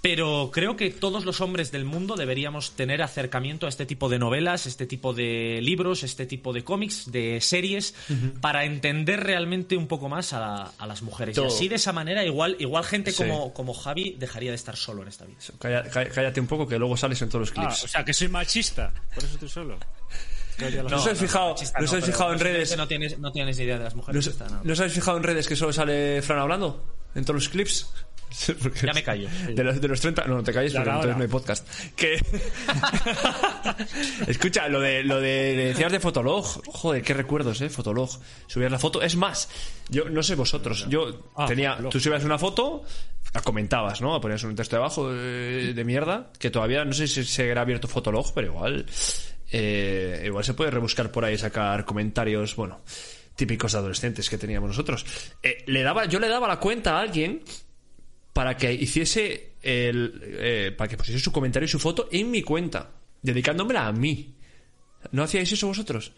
Pero 0.00 0.50
creo 0.52 0.76
que 0.76 0.90
todos 0.90 1.24
los 1.24 1.40
hombres 1.40 1.72
del 1.72 1.84
mundo 1.84 2.14
deberíamos 2.14 2.70
tener 2.76 3.02
acercamiento 3.02 3.66
a 3.66 3.68
este 3.68 3.84
tipo 3.84 4.08
de 4.08 4.20
novelas, 4.20 4.66
este 4.66 4.86
tipo 4.86 5.12
de 5.12 5.58
libros, 5.60 6.04
este 6.04 6.24
tipo 6.24 6.52
de 6.52 6.62
cómics, 6.62 7.10
de 7.10 7.40
series, 7.40 7.96
para 8.40 8.64
entender 8.64 9.18
realmente 9.24 9.76
un 9.76 9.88
poco 9.88 10.08
más 10.08 10.32
a, 10.34 10.66
a 10.78 10.86
las 10.86 11.02
mujeres. 11.02 11.34
Todo. 11.34 11.46
Y 11.46 11.48
así 11.48 11.68
de 11.68 11.74
esa 11.74 11.92
manera, 11.92 12.24
igual, 12.24 12.54
igual 12.60 12.84
gente 12.84 13.10
Sí. 13.10 13.24
como, 13.24 13.52
como 13.52 13.74
Javi 13.74 14.14
dejaría 14.20 14.50
de 14.50 14.56
estar 14.56 14.76
solo 14.76 15.02
en 15.02 15.08
esta 15.08 15.24
vida. 15.24 15.38
Cállate 15.90 16.40
un 16.40 16.46
poco 16.46 16.68
que 16.68 16.78
luego 16.78 16.96
sales 16.96 17.20
en 17.22 17.28
todos 17.28 17.48
los 17.48 17.58
Ah, 17.58 17.62
clips. 17.66 17.82
o 17.84 17.88
sea, 17.88 18.04
que 18.04 18.14
soy 18.14 18.28
machista. 18.28 18.92
Por 19.12 19.24
eso 19.24 19.34
estoy 19.34 19.48
solo. 19.48 19.78
¿No 20.88 20.96
os 20.96 21.06
habéis 21.06 21.20
fijado, 21.20 21.48
¿no 21.48 21.54
os 21.54 21.72
no, 21.80 21.88
habéis 21.90 22.04
fijado 22.04 22.32
en 22.32 22.38
redes? 22.40 22.76
No 22.76 22.88
tienes, 22.88 23.18
no 23.18 23.32
tienes 23.32 23.58
idea 23.58 23.78
de 23.78 23.84
las 23.84 23.94
¿No 23.94 23.98
mujeres. 23.98 24.26
os, 24.26 24.34
que 24.34 24.44
están, 24.44 24.60
¿no 24.64 24.72
os 24.72 24.80
habéis 24.80 24.94
fijado 24.94 25.16
en 25.16 25.22
redes 25.22 25.48
que 25.48 25.56
solo 25.56 25.72
sale 25.72 26.20
Fran 26.22 26.38
hablando? 26.40 26.84
En 27.14 27.24
todos 27.24 27.36
los 27.42 27.48
clips. 27.48 27.90
Porque 28.62 28.86
Ya 28.86 28.92
me 28.92 29.02
callo. 29.02 29.28
De 29.54 29.64
los, 29.64 29.80
de 29.80 29.88
los 29.88 30.00
30. 30.00 30.24
No, 30.26 30.34
no 30.36 30.42
te 30.42 30.52
calles 30.52 30.74
porque 30.74 30.90
entonces 30.90 31.16
no 31.16 31.22
hay 31.22 31.28
podcast. 31.28 31.66
Que. 31.96 32.16
Escucha, 34.26 34.68
lo 34.68 34.80
de 34.80 35.02
lo 35.02 35.18
de, 35.20 35.56
decías 35.56 35.90
de 35.90 35.98
Fotolog. 35.98 36.44
Joder, 36.66 37.02
qué 37.02 37.14
recuerdos, 37.14 37.60
eh. 37.62 37.70
Fotolog. 37.70 38.10
Subías 38.46 38.70
la 38.70 38.78
foto. 38.78 39.00
Es 39.00 39.16
más, 39.16 39.48
yo 39.88 40.10
no 40.10 40.22
sé 40.22 40.34
vosotros. 40.34 40.86
Yo 40.90 41.30
Ah, 41.36 41.46
tenía. 41.46 41.70
Fotolog. 41.72 41.92
Tú 41.92 42.00
subías 42.00 42.24
una 42.24 42.38
foto 42.38 42.84
la 43.34 43.42
comentabas, 43.42 44.00
¿no? 44.00 44.18
Ponías 44.20 44.42
un 44.44 44.54
texto 44.56 44.76
debajo 44.76 45.12
de, 45.12 45.74
de 45.74 45.84
mierda, 45.84 46.30
que 46.38 46.50
todavía 46.50 46.84
no 46.84 46.92
sé 46.94 47.06
si 47.06 47.24
se 47.24 47.52
ha 47.52 47.60
abierto 47.60 47.86
Fotolog, 47.86 48.32
pero 48.34 48.48
igual, 48.48 48.86
eh, 49.50 50.22
igual 50.26 50.44
se 50.44 50.54
puede 50.54 50.70
rebuscar 50.70 51.10
por 51.10 51.24
ahí 51.24 51.36
sacar 51.38 51.84
comentarios, 51.84 52.54
bueno, 52.56 52.80
típicos 53.36 53.72
de 53.72 53.78
adolescentes 53.78 54.28
que 54.28 54.38
teníamos 54.38 54.68
nosotros. 54.68 55.04
Eh, 55.42 55.64
le 55.66 55.82
daba, 55.82 56.06
yo 56.06 56.18
le 56.18 56.28
daba 56.28 56.48
la 56.48 56.58
cuenta 56.60 56.98
a 56.98 57.00
alguien 57.00 57.42
para 58.32 58.56
que 58.56 58.72
hiciese 58.72 59.52
el, 59.62 60.20
eh, 60.24 60.74
para 60.76 60.88
que 60.88 60.96
pusiese 60.96 61.20
su 61.20 61.32
comentario 61.32 61.64
y 61.66 61.68
su 61.68 61.78
foto 61.78 62.08
en 62.12 62.30
mi 62.30 62.42
cuenta, 62.42 62.90
dedicándomela 63.22 63.86
a 63.86 63.92
mí. 63.92 64.34
¿No 65.12 65.22
hacíais 65.22 65.50
eso 65.52 65.66
vosotros? 65.68 66.12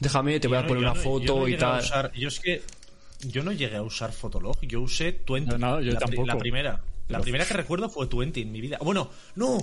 Déjame, 0.00 0.38
te 0.38 0.46
voy 0.48 0.58
a 0.58 0.62
Yo 0.62 0.66
poner 0.68 0.82
una 0.84 0.94
no- 0.94 0.96
yo 0.96 1.02
foto 1.02 1.38
no 1.40 1.48
y 1.48 1.56
tal. 1.56 1.80
usar- 1.82 2.12
yo 2.12 2.28
es 2.28 2.38
que 2.40 2.62
yo 3.26 3.42
no 3.42 3.50
llegué 3.52 3.76
a 3.76 3.82
usar 3.82 4.12
Fotolog, 4.12 4.60
yo 4.62 4.80
usé 4.80 5.12
Twenty. 5.12 5.50
No, 5.52 5.58
no, 5.58 5.80
yo 5.80 5.92
la, 5.92 5.98
pri- 5.98 6.06
tampoco. 6.06 6.26
La 6.26 6.38
primera. 6.38 6.80
La 7.08 7.20
primera 7.20 7.44
que 7.46 7.54
recuerdo 7.54 7.88
fue 7.88 8.06
Twenty 8.06 8.42
en 8.42 8.52
mi 8.52 8.60
vida. 8.60 8.78
Bueno, 8.82 9.10
no, 9.34 9.58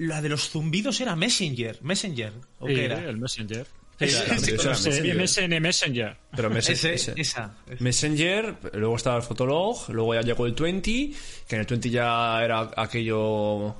la 0.00 0.20
de 0.22 0.28
los 0.30 0.48
zumbidos 0.50 1.00
era 1.00 1.14
Messenger. 1.16 1.78
Messenger. 1.82 2.32
¿O 2.58 2.66
Sí, 2.66 2.74
qué 2.74 2.84
era? 2.86 2.98
el 3.08 3.16
Messenger. 3.18 3.66
Messenger. 4.00 5.14
MSN 5.16 5.60
Messenger. 5.60 6.16
Pero 6.34 6.50
Messen- 6.50 6.72
ese- 6.72 6.94
ese- 6.94 7.14
esa. 7.16 7.54
Messenger, 7.80 8.56
luego 8.74 8.96
estaba 8.96 9.16
el 9.18 9.22
Fotolog, 9.22 9.90
luego 9.90 10.14
ya 10.14 10.22
llegó 10.22 10.46
el 10.46 10.52
20, 10.54 11.12
que 11.46 11.54
en 11.54 11.60
el 11.60 11.66
20 11.66 11.90
ya 11.90 12.42
era 12.42 12.70
aquello 12.76 13.76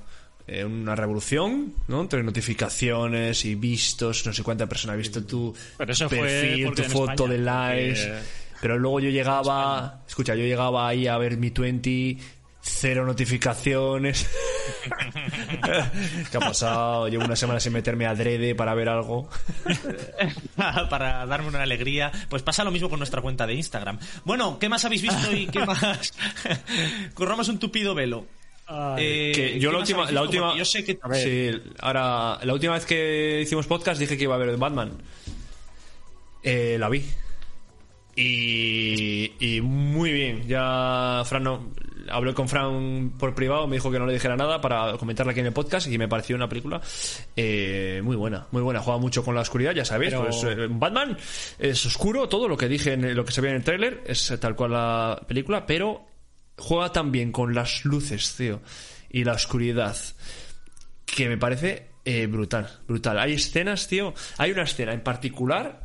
eh, 0.47 0.63
una 0.65 0.95
revolución, 0.95 1.73
¿no? 1.87 2.01
Entre 2.01 2.21
notificaciones 2.23 3.45
y 3.45 3.55
vistos, 3.55 4.25
no 4.25 4.33
sé 4.33 4.43
cuánta 4.43 4.67
persona 4.67 4.93
ha 4.93 4.95
visto 4.97 5.23
tu 5.23 5.55
Pero 5.77 5.91
eso 5.91 6.09
fue 6.09 6.19
perfil, 6.19 6.73
tu 6.75 6.83
foto 6.83 7.11
España, 7.13 7.31
de 7.31 7.37
likes. 7.39 8.01
porque- 8.07 8.41
Pero 8.61 8.77
luego 8.77 8.99
yo 8.99 9.09
llegaba, 9.09 10.03
escucha, 10.07 10.35
yo 10.35 10.43
llegaba 10.43 10.87
ahí 10.87 11.07
a 11.07 11.17
ver 11.17 11.37
mi 11.37 11.49
20, 11.49 12.17
cero 12.61 13.05
notificaciones. 13.05 14.29
¿Qué 16.31 16.37
ha 16.37 16.39
pasado? 16.39 17.07
Llevo 17.07 17.25
una 17.25 17.35
semana 17.35 17.59
sin 17.59 17.73
meterme 17.73 18.05
adrede 18.05 18.55
para 18.55 18.73
ver 18.73 18.89
algo. 18.89 19.29
para 20.89 21.25
darme 21.25 21.47
una 21.47 21.63
alegría. 21.63 22.11
Pues 22.29 22.43
pasa 22.43 22.63
lo 22.63 22.71
mismo 22.71 22.89
con 22.89 22.99
nuestra 22.99 23.21
cuenta 23.21 23.47
de 23.47 23.55
Instagram. 23.55 23.99
Bueno, 24.23 24.59
¿qué 24.59 24.69
más 24.69 24.85
habéis 24.85 25.01
visto 25.01 25.31
y 25.35 25.47
qué 25.47 25.65
más? 25.65 26.13
Corramos 27.13 27.49
un 27.49 27.59
tupido 27.59 27.95
velo. 27.95 28.25
Eh, 28.97 29.33
que 29.35 29.59
yo 29.59 29.69
¿qué 29.69 29.73
la 29.73 29.79
última, 29.79 30.11
la 30.11 30.21
última, 30.21 30.55
yo 30.55 30.63
sé 30.63 30.85
que 30.85 30.97
sí, 31.15 31.61
ahora 31.81 32.39
la 32.41 32.53
última 32.53 32.71
vez 32.73 32.85
que 32.85 33.41
hicimos 33.41 33.67
podcast 33.67 33.99
dije 33.99 34.15
que 34.15 34.23
iba 34.23 34.35
a 34.35 34.37
ver 34.37 34.55
Batman. 34.55 34.93
Eh, 36.41 36.77
la 36.79 36.87
vi 36.87 37.03
y, 38.15 39.33
y 39.39 39.61
muy 39.61 40.11
bien. 40.11 40.47
Ya 40.47 41.23
Fran 41.25 41.43
no, 41.43 41.71
hablé 42.11 42.33
con 42.33 42.47
Fran 42.47 43.13
por 43.17 43.33
privado, 43.33 43.67
me 43.67 43.77
dijo 43.77 43.89
que 43.91 43.97
no 43.99 44.05
le 44.05 44.13
dijera 44.13 44.35
nada 44.35 44.61
para 44.61 44.97
comentarla 44.97 45.31
aquí 45.31 45.39
en 45.39 45.47
el 45.47 45.53
podcast 45.53 45.87
y 45.87 45.97
me 45.97 46.07
pareció 46.07 46.35
una 46.35 46.47
película 46.49 46.81
eh, 47.35 48.01
muy 48.03 48.15
buena, 48.15 48.47
muy 48.51 48.61
buena. 48.61 48.79
Juega 48.81 48.99
mucho 48.99 49.23
con 49.23 49.35
la 49.35 49.41
oscuridad, 49.41 49.73
ya 49.73 49.85
sabéis. 49.85 50.11
Pero- 50.13 50.25
Pues, 50.25 50.43
eh, 50.43 50.67
Batman 50.69 51.17
es 51.59 51.85
oscuro, 51.85 52.27
todo 52.29 52.47
lo 52.47 52.57
que 52.57 52.67
dije, 52.67 52.93
en 52.93 53.15
lo 53.15 53.25
que 53.25 53.31
se 53.31 53.41
ve 53.41 53.49
en 53.49 53.55
el 53.55 53.63
tráiler 53.63 54.03
es 54.05 54.33
tal 54.39 54.55
cual 54.55 54.71
la 54.71 55.21
película, 55.27 55.65
pero 55.65 56.05
juega 56.57 56.91
también 56.91 57.31
con 57.31 57.55
las 57.55 57.85
luces, 57.85 58.35
tío, 58.35 58.61
y 59.09 59.23
la 59.23 59.33
oscuridad, 59.33 59.95
que 61.05 61.27
me 61.27 61.37
parece 61.37 61.87
eh, 62.05 62.27
brutal, 62.27 62.67
brutal. 62.87 63.19
Hay 63.19 63.33
escenas, 63.33 63.87
tío, 63.87 64.13
hay 64.37 64.51
una 64.51 64.63
escena 64.63 64.93
en 64.93 65.01
particular 65.01 65.83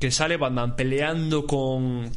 que 0.00 0.10
sale 0.10 0.36
Batman 0.36 0.76
peleando 0.76 1.46
con 1.46 2.10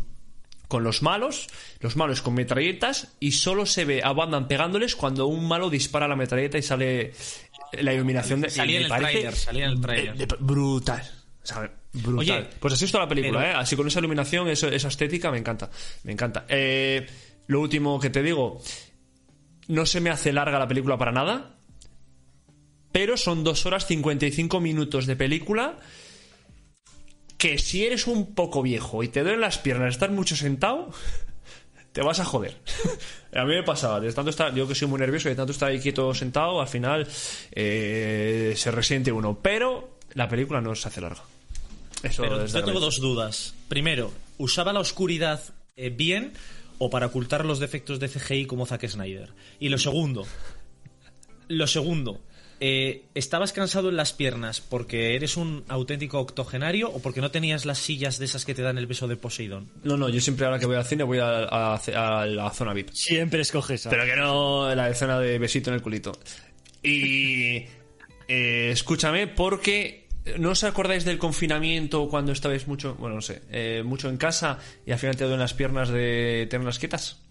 con 0.68 0.84
los 0.84 1.02
malos, 1.02 1.48
los 1.80 1.96
malos 1.96 2.22
con 2.22 2.34
metralletas 2.34 3.16
y 3.20 3.32
solo 3.32 3.66
se 3.66 3.86
ve 3.86 4.02
a 4.04 4.12
Batman 4.14 4.48
pegándoles 4.48 4.96
cuando 4.96 5.28
un 5.28 5.48
malo 5.48 5.70
dispara 5.70 6.08
la 6.08 6.16
metralleta 6.16 6.58
y 6.58 6.62
sale 6.62 7.14
la 7.74 7.94
iluminación 7.94 8.42
de 8.42 8.50
Salía 8.50 8.78
en 8.80 8.84
el 8.86 8.90
tráiler, 8.90 9.34
salía 9.36 9.66
en 9.66 9.72
el 9.72 9.82
tráiler. 9.82 10.16
de- 10.18 10.26
brutal. 10.40 11.02
O 11.44 11.46
sea, 11.46 11.72
brutal. 11.94 12.20
Oye, 12.20 12.50
pues 12.60 12.74
así 12.74 12.86
es 12.86 12.92
toda 12.92 13.06
la 13.06 13.10
película, 13.10 13.40
pero- 13.40 13.52
¿eh? 13.52 13.56
Así 13.56 13.76
con 13.78 13.88
esa 13.88 14.00
iluminación, 14.00 14.48
eso- 14.50 14.68
esa 14.68 14.90
estética, 14.90 15.32
me 15.32 15.38
encanta. 15.38 15.70
Me 16.04 16.12
encanta. 16.12 16.46
Eh, 16.50 17.08
lo 17.48 17.62
último 17.62 18.00
que 18.00 18.10
te 18.10 18.22
digo, 18.22 18.62
no 19.70 19.86
se 19.86 20.02
me 20.02 20.10
hace 20.10 20.34
larga 20.34 20.60
la 20.60 20.68
película 20.68 20.98
para 20.98 21.12
nada, 21.14 21.56
pero 22.92 23.16
son 23.18 23.44
dos 23.44 23.66
horas 23.66 23.86
55 23.86 24.60
minutos 24.60 25.06
de 25.06 25.16
película 25.16 25.78
que 27.38 27.58
si 27.58 27.86
eres 27.86 28.08
un 28.08 28.34
poco 28.34 28.62
viejo 28.62 29.04
y 29.04 29.08
te 29.08 29.22
duelen 29.22 29.42
las 29.42 29.58
piernas, 29.58 29.94
estás 29.94 30.10
mucho 30.10 30.36
sentado, 30.36 30.92
te 31.92 32.02
vas 32.02 32.20
a 32.20 32.26
joder. 32.26 32.56
a 33.34 33.44
mí 33.44 33.56
me 33.56 33.64
pasaba, 33.64 34.00
de 34.00 34.12
tanto 34.14 34.30
estar, 34.30 34.54
yo 34.54 34.68
que 34.68 34.76
soy 34.76 34.88
muy 34.88 35.00
nervioso, 35.00 35.30
de 35.30 35.36
tanto 35.36 35.52
estar 35.52 35.70
ahí 35.70 35.80
quieto 35.80 36.14
sentado, 36.14 36.62
al 36.62 36.68
final 36.68 37.08
eh, 37.52 38.54
se 38.56 38.72
resiente 38.72 39.12
uno. 39.12 39.40
Pero 39.42 39.98
la 40.14 40.28
película 40.28 40.62
no 40.62 40.76
se 40.76 40.88
hace 40.88 41.02
larga. 41.02 41.22
Eso 42.04 42.22
Pero 42.22 42.44
es 42.44 42.54
yo 42.54 42.64
tengo 42.64 42.80
dos 42.80 43.00
dudas. 43.00 43.56
Primero, 43.68 44.12
¿usaba 44.38 44.74
la 44.74 44.80
oscuridad 44.80 45.42
eh, 45.76 45.90
bien 45.90 46.34
o 46.78 46.90
para 46.90 47.08
ocultar 47.08 47.46
los 47.46 47.60
defectos 47.60 48.00
de 48.00 48.10
CGI 48.10 48.46
como 48.46 48.66
Zack 48.66 48.88
Snyder? 48.88 49.34
Y 49.60 49.70
lo 49.70 49.78
segundo, 49.78 50.28
lo 51.48 51.68
segundo, 51.68 52.22
eh, 52.60 53.04
¿estabas 53.16 53.54
cansado 53.54 53.90
en 53.90 53.98
las 53.98 54.14
piernas 54.14 54.62
porque 54.62 55.16
eres 55.16 55.38
un 55.38 55.64
auténtico 55.68 56.20
octogenario 56.20 56.90
o 56.90 57.00
porque 57.02 57.22
no 57.22 57.32
tenías 57.32 57.66
las 57.66 57.78
sillas 57.80 58.18
de 58.20 58.26
esas 58.26 58.46
que 58.46 58.54
te 58.56 58.62
dan 58.62 58.78
el 58.78 58.88
beso 58.88 59.08
de 59.08 59.16
Poseidón? 59.18 59.70
No, 59.84 59.98
no, 59.98 60.10
yo 60.10 60.20
siempre 60.22 60.46
ahora 60.46 60.60
que 60.60 60.66
voy 60.66 60.76
al 60.76 60.86
cine 60.86 61.04
voy 61.04 61.20
a, 61.20 61.44
a- 61.44 61.76
a 62.22 62.26
la 62.26 62.50
zona 62.52 62.74
VIP. 62.74 62.90
Siempre 62.92 63.42
escoges 63.42 63.82
esa. 63.82 63.90
Pero 63.90 64.06
que 64.06 64.16
no 64.16 64.74
la 64.76 64.90
escena 64.90 65.20
de 65.20 65.38
besito 65.40 65.70
en 65.70 65.76
el 65.76 65.82
culito. 65.82 66.12
Y 66.84 67.66
eh, 68.28 68.70
escúchame, 68.72 69.28
porque 69.28 70.08
¿no 70.38 70.52
os 70.52 70.64
acordáis 70.64 71.06
del 71.06 71.18
confinamiento 71.18 72.08
cuando 72.10 72.32
estabais 72.32 72.68
mucho, 72.68 72.96
bueno, 72.96 73.16
no 73.16 73.22
sé, 73.22 73.42
eh, 73.52 73.82
mucho 73.86 74.10
en 74.10 74.18
casa 74.18 74.60
y 74.86 74.92
al 74.92 75.00
final 75.00 75.16
te 75.16 75.24
duelen 75.24 75.40
las 75.40 75.54
piernas 75.54 75.90
de 75.90 76.48
tenerlas 76.50 76.80
quietas? 76.80 77.22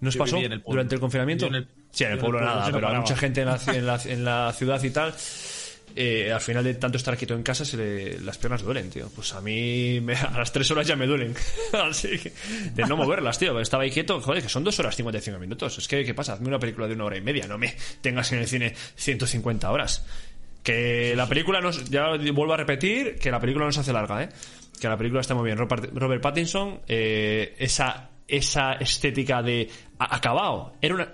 ¿No 0.00 0.08
os 0.08 0.14
Yo 0.16 0.18
pasó 0.18 0.36
el 0.38 0.62
durante 0.66 0.94
el 0.96 1.00
confinamiento? 1.00 1.48
Sí, 1.92 2.04
en 2.04 2.12
el 2.12 2.18
yo 2.18 2.20
en 2.20 2.26
el 2.26 2.30
pueblo 2.30 2.40
nada, 2.40 2.66
no 2.66 2.72
pero 2.74 2.78
a 2.78 2.80
paraba. 2.90 3.00
mucha 3.00 3.16
gente 3.16 3.40
en 3.42 3.46
la, 3.46 3.60
en 3.66 3.86
la- 3.86 4.00
en 4.06 4.24
la 4.24 4.52
ciudad 4.52 4.82
y 4.82 4.90
tal. 4.90 5.14
eh, 5.94 6.32
al 6.32 6.40
final 6.40 6.64
de 6.64 6.72
tanto 6.74 6.96
estar 6.96 7.14
quieto 7.18 7.34
en 7.34 7.42
casa 7.42 7.66
se 7.66 7.76
le- 7.76 8.18
las 8.20 8.38
piernas 8.38 8.62
duelen, 8.62 8.88
tío. 8.88 9.10
Pues 9.14 9.34
a 9.34 9.42
mí 9.42 10.00
me- 10.00 10.14
a 10.16 10.30
las 10.38 10.50
tres 10.50 10.70
horas 10.70 10.86
ya 10.86 10.96
me 10.96 11.06
duelen. 11.06 11.34
Así 11.74 12.18
que 12.18 12.32
de 12.74 12.86
no 12.86 12.96
moverlas, 12.96 13.38
tío. 13.38 13.60
Estaba 13.60 13.82
ahí 13.82 13.90
quieto, 13.90 14.18
joder, 14.22 14.42
que 14.42 14.48
son 14.48 14.64
dos 14.64 14.78
horas 14.78 14.96
55 14.96 15.38
minutos. 15.38 15.76
Es 15.76 15.86
que, 15.86 16.02
¿qué 16.04 16.14
pasa? 16.14 16.32
Hazme 16.32 16.48
una 16.48 16.58
película 16.58 16.88
de 16.88 16.94
una 16.94 17.04
hora 17.04 17.18
y 17.18 17.20
media, 17.20 17.46
no 17.46 17.58
me 17.58 17.74
tengas 18.00 18.32
en 18.32 18.38
el 18.38 18.48
cine 18.48 18.74
150 18.96 19.70
horas. 19.70 20.04
Que 20.62 21.14
la 21.16 21.28
película, 21.28 21.60
no, 21.60 21.68
es- 21.70 21.90
ya 21.90 22.06
vuelvo 22.32 22.54
a 22.54 22.56
repetir, 22.56 23.16
que 23.18 23.30
la 23.30 23.38
película 23.40 23.66
no 23.66 23.72
se 23.72 23.80
hace 23.80 23.92
larga, 23.92 24.22
¿eh? 24.22 24.28
Que 24.80 24.88
la 24.88 24.96
película 24.96 25.20
está 25.20 25.34
muy 25.34 25.44
bien. 25.44 25.58
Robert, 25.58 25.90
Robert 25.94 26.22
Pattinson, 26.22 26.80
eh, 26.88 27.54
esa, 27.58 28.08
esa 28.26 28.72
estética 28.74 29.42
de 29.42 29.68
acabado. 29.98 30.72
Era 30.80 30.94
una. 30.94 31.08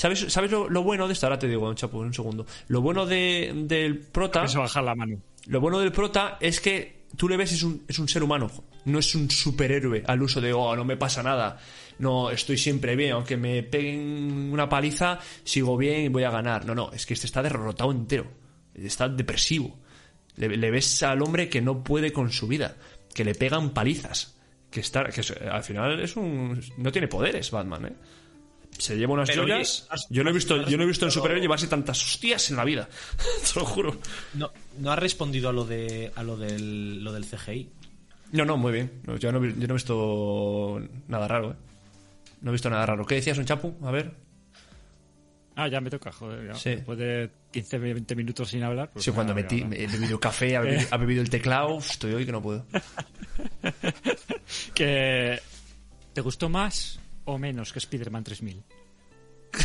¿Sabes, 0.00 0.32
¿sabes 0.32 0.50
lo, 0.50 0.66
lo 0.66 0.82
bueno 0.82 1.06
de 1.06 1.12
esto? 1.12 1.26
Ahora 1.26 1.38
te 1.38 1.46
digo, 1.46 1.74
chapo, 1.74 1.98
un 1.98 2.14
segundo. 2.14 2.46
Lo 2.68 2.80
bueno 2.80 3.04
de, 3.04 3.52
del 3.66 3.98
prota. 3.98 4.46
Eso 4.46 4.60
bajar 4.60 4.82
la 4.82 4.94
mano. 4.94 5.20
Lo 5.48 5.60
bueno 5.60 5.78
del 5.78 5.92
prota 5.92 6.38
es 6.40 6.58
que 6.58 7.02
tú 7.18 7.28
le 7.28 7.36
ves 7.36 7.52
es 7.52 7.62
un, 7.64 7.84
es 7.86 7.98
un 7.98 8.08
ser 8.08 8.22
humano, 8.22 8.50
no 8.86 8.98
es 8.98 9.14
un 9.14 9.30
superhéroe 9.30 10.02
al 10.06 10.22
uso 10.22 10.40
de, 10.40 10.54
oh, 10.54 10.74
no 10.74 10.86
me 10.86 10.96
pasa 10.96 11.22
nada, 11.22 11.58
no, 11.98 12.30
estoy 12.30 12.56
siempre 12.56 12.96
bien, 12.96 13.12
aunque 13.12 13.36
me 13.36 13.62
peguen 13.62 14.50
una 14.50 14.70
paliza, 14.70 15.18
sigo 15.44 15.76
bien 15.76 16.06
y 16.06 16.08
voy 16.08 16.24
a 16.24 16.30
ganar. 16.30 16.64
No, 16.64 16.74
no, 16.74 16.90
es 16.92 17.04
que 17.04 17.12
este 17.12 17.26
está 17.26 17.42
derrotado 17.42 17.90
entero, 17.92 18.24
está 18.74 19.06
depresivo. 19.06 19.80
Le, 20.36 20.48
le 20.56 20.70
ves 20.70 21.02
al 21.02 21.20
hombre 21.20 21.50
que 21.50 21.60
no 21.60 21.84
puede 21.84 22.10
con 22.10 22.32
su 22.32 22.48
vida, 22.48 22.74
que 23.14 23.22
le 23.22 23.34
pegan 23.34 23.74
palizas, 23.74 24.34
que 24.70 24.80
está, 24.80 25.04
que 25.04 25.20
al 25.50 25.62
final 25.62 26.00
es 26.00 26.16
un, 26.16 26.58
no 26.78 26.90
tiene 26.90 27.06
poderes 27.06 27.50
Batman, 27.50 27.84
¿eh? 27.84 27.92
Se 28.80 28.96
lleva 28.96 29.12
unas 29.12 29.28
Pero, 29.28 29.44
oye, 29.44 29.52
joyas. 29.52 29.86
has- 29.90 30.06
yo 30.10 30.24
no 30.24 30.30
he 30.30 30.32
visto, 30.32 30.66
yo 30.68 30.76
no 30.76 30.84
he 30.84 30.86
visto 30.86 31.04
en 31.04 31.10
superhéroe 31.10 31.40
llevarse 31.42 31.66
tantas 31.66 32.02
hostias 32.02 32.50
en 32.50 32.56
la 32.56 32.64
vida. 32.64 32.88
Te 33.54 33.60
lo 33.60 33.66
juro. 33.66 33.96
No, 34.34 34.50
no 34.78 34.92
has 34.92 34.98
respondido 34.98 35.48
a 35.48 35.52
lo 35.52 35.64
de 35.64 36.10
a 36.16 36.22
lo 36.22 36.36
del, 36.36 37.02
lo 37.04 37.12
del 37.12 37.24
CGI. 37.26 37.68
No, 38.32 38.44
no, 38.44 38.56
muy 38.56 38.72
bien. 38.72 38.90
No, 39.06 39.16
yo, 39.16 39.32
no, 39.32 39.40
vi- 39.40 39.54
yo 39.58 39.66
no 39.66 39.74
he 39.74 39.76
visto 39.76 40.80
nada 41.08 41.28
raro, 41.28 41.52
¿eh? 41.52 41.56
No 42.42 42.50
he 42.50 42.52
visto 42.52 42.70
nada 42.70 42.86
raro. 42.86 43.04
¿Qué 43.04 43.16
decías, 43.16 43.36
un 43.38 43.44
chapu? 43.44 43.74
A 43.84 43.90
ver. 43.90 44.12
Ah, 45.56 45.68
ya 45.68 45.80
me 45.80 45.90
toca, 45.90 46.10
joder. 46.10 46.46
ya. 46.46 46.54
Sí. 46.54 46.70
Después 46.70 46.96
de 46.98 47.28
15, 47.52 47.78
20 47.78 48.14
minutos 48.16 48.48
sin 48.48 48.62
hablar. 48.62 48.90
pues 48.92 49.04
Sí, 49.04 49.10
venga, 49.10 49.16
cuando 49.16 49.34
metí, 49.34 49.60
he 49.76 49.86
bebido 49.88 50.18
café, 50.18 50.56
ha 50.56 50.60
bebido, 50.60 50.88
ha 50.90 50.96
bebido 50.96 51.22
el 51.22 51.28
teclado, 51.28 51.78
estoy 51.78 52.14
hoy 52.14 52.24
que 52.24 52.32
no 52.32 52.40
puedo. 52.40 52.64
Que... 54.74 55.40
¿Te 56.12 56.20
gustó 56.22 56.48
más 56.48 56.98
o 57.24 57.38
menos 57.38 57.72
que 57.72 57.78
Spider-Man 57.78 58.24
3000? 58.24 58.62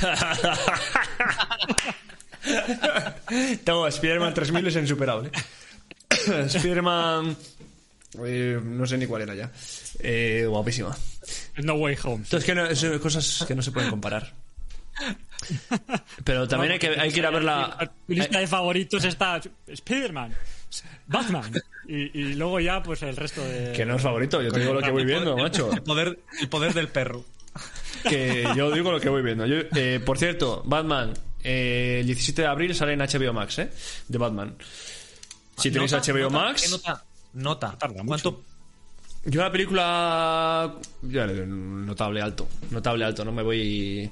Tengo 3.64 3.88
Spider-Man 3.88 4.34
3000 4.34 4.68
es 4.68 4.76
insuperable. 4.76 5.32
Spider-Man... 6.10 7.36
eh, 8.26 8.60
no 8.64 8.86
sé 8.86 8.98
ni 8.98 9.06
cuál 9.08 9.24
era 9.24 9.36
ya. 9.36 9.52
Eh, 10.00 10.46
guapísima. 10.48 10.96
No 11.64 11.74
Way 11.76 11.98
Home. 12.04 12.24
Entonces, 12.24 12.46
que 12.46 12.56
no- 12.56 12.74
son 12.76 13.00
cosas 13.00 13.46
que 13.48 13.56
no 13.56 13.62
se 13.62 13.72
pueden 13.72 13.90
comparar. 13.90 14.32
Pero 16.24 16.48
también 16.48 16.74
hay 16.74 16.80
que, 16.80 16.88
hay 17.00 17.12
que 17.12 17.20
ir 17.20 17.26
a 17.26 17.32
ver 17.32 17.44
la... 17.44 17.92
Tu 18.08 18.14
lista 18.14 18.40
de 18.40 18.48
favoritos 18.48 19.04
está 19.04 19.42
Spider-Man, 19.68 20.34
Batman 21.08 21.52
y, 21.88 22.18
y 22.20 22.34
luego 22.36 22.60
ya 22.62 22.82
pues 22.82 23.02
el 23.04 23.16
resto 23.18 23.44
de... 23.44 23.74
Que 23.74 23.86
no 23.86 23.98
es 23.98 24.02
favorito, 24.02 24.42
yo 24.42 24.52
te 24.52 24.60
digo 24.62 24.74
lo 24.74 24.82
que 24.82 24.92
voy 24.92 25.04
viendo, 25.06 25.36
macho. 25.38 25.72
El 25.74 25.84
poder, 25.84 26.18
el 26.40 26.48
poder 26.48 26.74
del 26.74 26.88
perro. 26.88 27.26
Que 28.10 28.48
yo 28.56 28.72
digo 28.72 28.92
lo 28.92 29.00
que 29.00 29.10
voy 29.10 29.22
viendo. 29.22 29.46
Yo, 29.46 29.58
eh, 29.76 30.00
por 30.06 30.18
cierto, 30.18 30.62
Batman, 30.66 31.14
eh, 31.44 31.98
el 32.02 32.06
17 32.08 32.42
de 32.44 32.48
abril 32.48 32.76
sale 32.76 32.94
en 32.94 33.00
HBO 33.00 33.34
Max, 33.34 33.60
¿eh? 33.60 33.70
De 34.08 34.18
Batman. 34.18 34.56
Si 35.58 35.72
tenéis 35.72 35.92
Nota, 35.92 36.12
HBO 36.14 36.20
nota, 36.30 36.46
Max... 36.46 36.62
¿qué 36.64 36.70
nota? 36.70 37.06
Nota. 37.34 37.78
Tarda 37.78 38.04
mucho. 38.04 38.08
¿Cuánto? 38.08 38.44
Yo 39.26 39.42
la 39.42 39.52
película... 39.52 40.76
Ya 41.04 41.26
notable 41.28 42.22
alto. 42.22 42.48
Notable 42.72 43.06
alto, 43.06 43.26
no 43.26 43.32
me 43.32 43.42
voy 43.42 44.12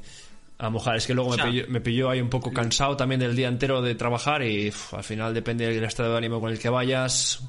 a 0.57 0.69
mojar. 0.69 0.95
Es 0.97 1.05
que 1.05 1.13
luego 1.13 1.31
O 1.31 1.35
sea- 1.35 1.45
me, 1.45 1.51
pilló, 1.51 1.65
me 1.69 1.81
pilló 1.81 2.09
ahí 2.09 2.21
un 2.21 2.29
poco 2.29 2.51
cansado 2.51 2.95
también 2.97 3.19
del 3.19 3.35
día 3.35 3.47
entero 3.47 3.81
de 3.81 3.95
trabajar 3.95 4.41
y 4.43 4.69
uf, 4.69 4.93
al 4.93 5.03
final 5.03 5.33
depende 5.33 5.67
del 5.71 5.83
estado 5.83 6.12
de 6.13 6.17
ánimo 6.17 6.39
con 6.41 6.51
el 6.51 6.57
que 6.59 6.69
vayas. 6.69 7.41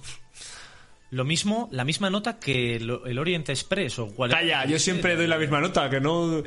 Lo 1.10 1.24
mismo, 1.24 1.68
la 1.70 1.84
misma 1.84 2.10
nota 2.10 2.38
que 2.40 2.76
el, 2.76 2.90
el 3.06 3.18
Orient 3.18 3.48
Express 3.48 3.98
o 4.00 4.08
cual 4.08 4.30
Calla, 4.30 4.64
yo 4.66 4.78
siempre 4.78 5.14
doy 5.14 5.26
la 5.26 5.38
misma 5.38 5.60
nota, 5.60 5.88
que 5.88 6.00
no... 6.00 6.38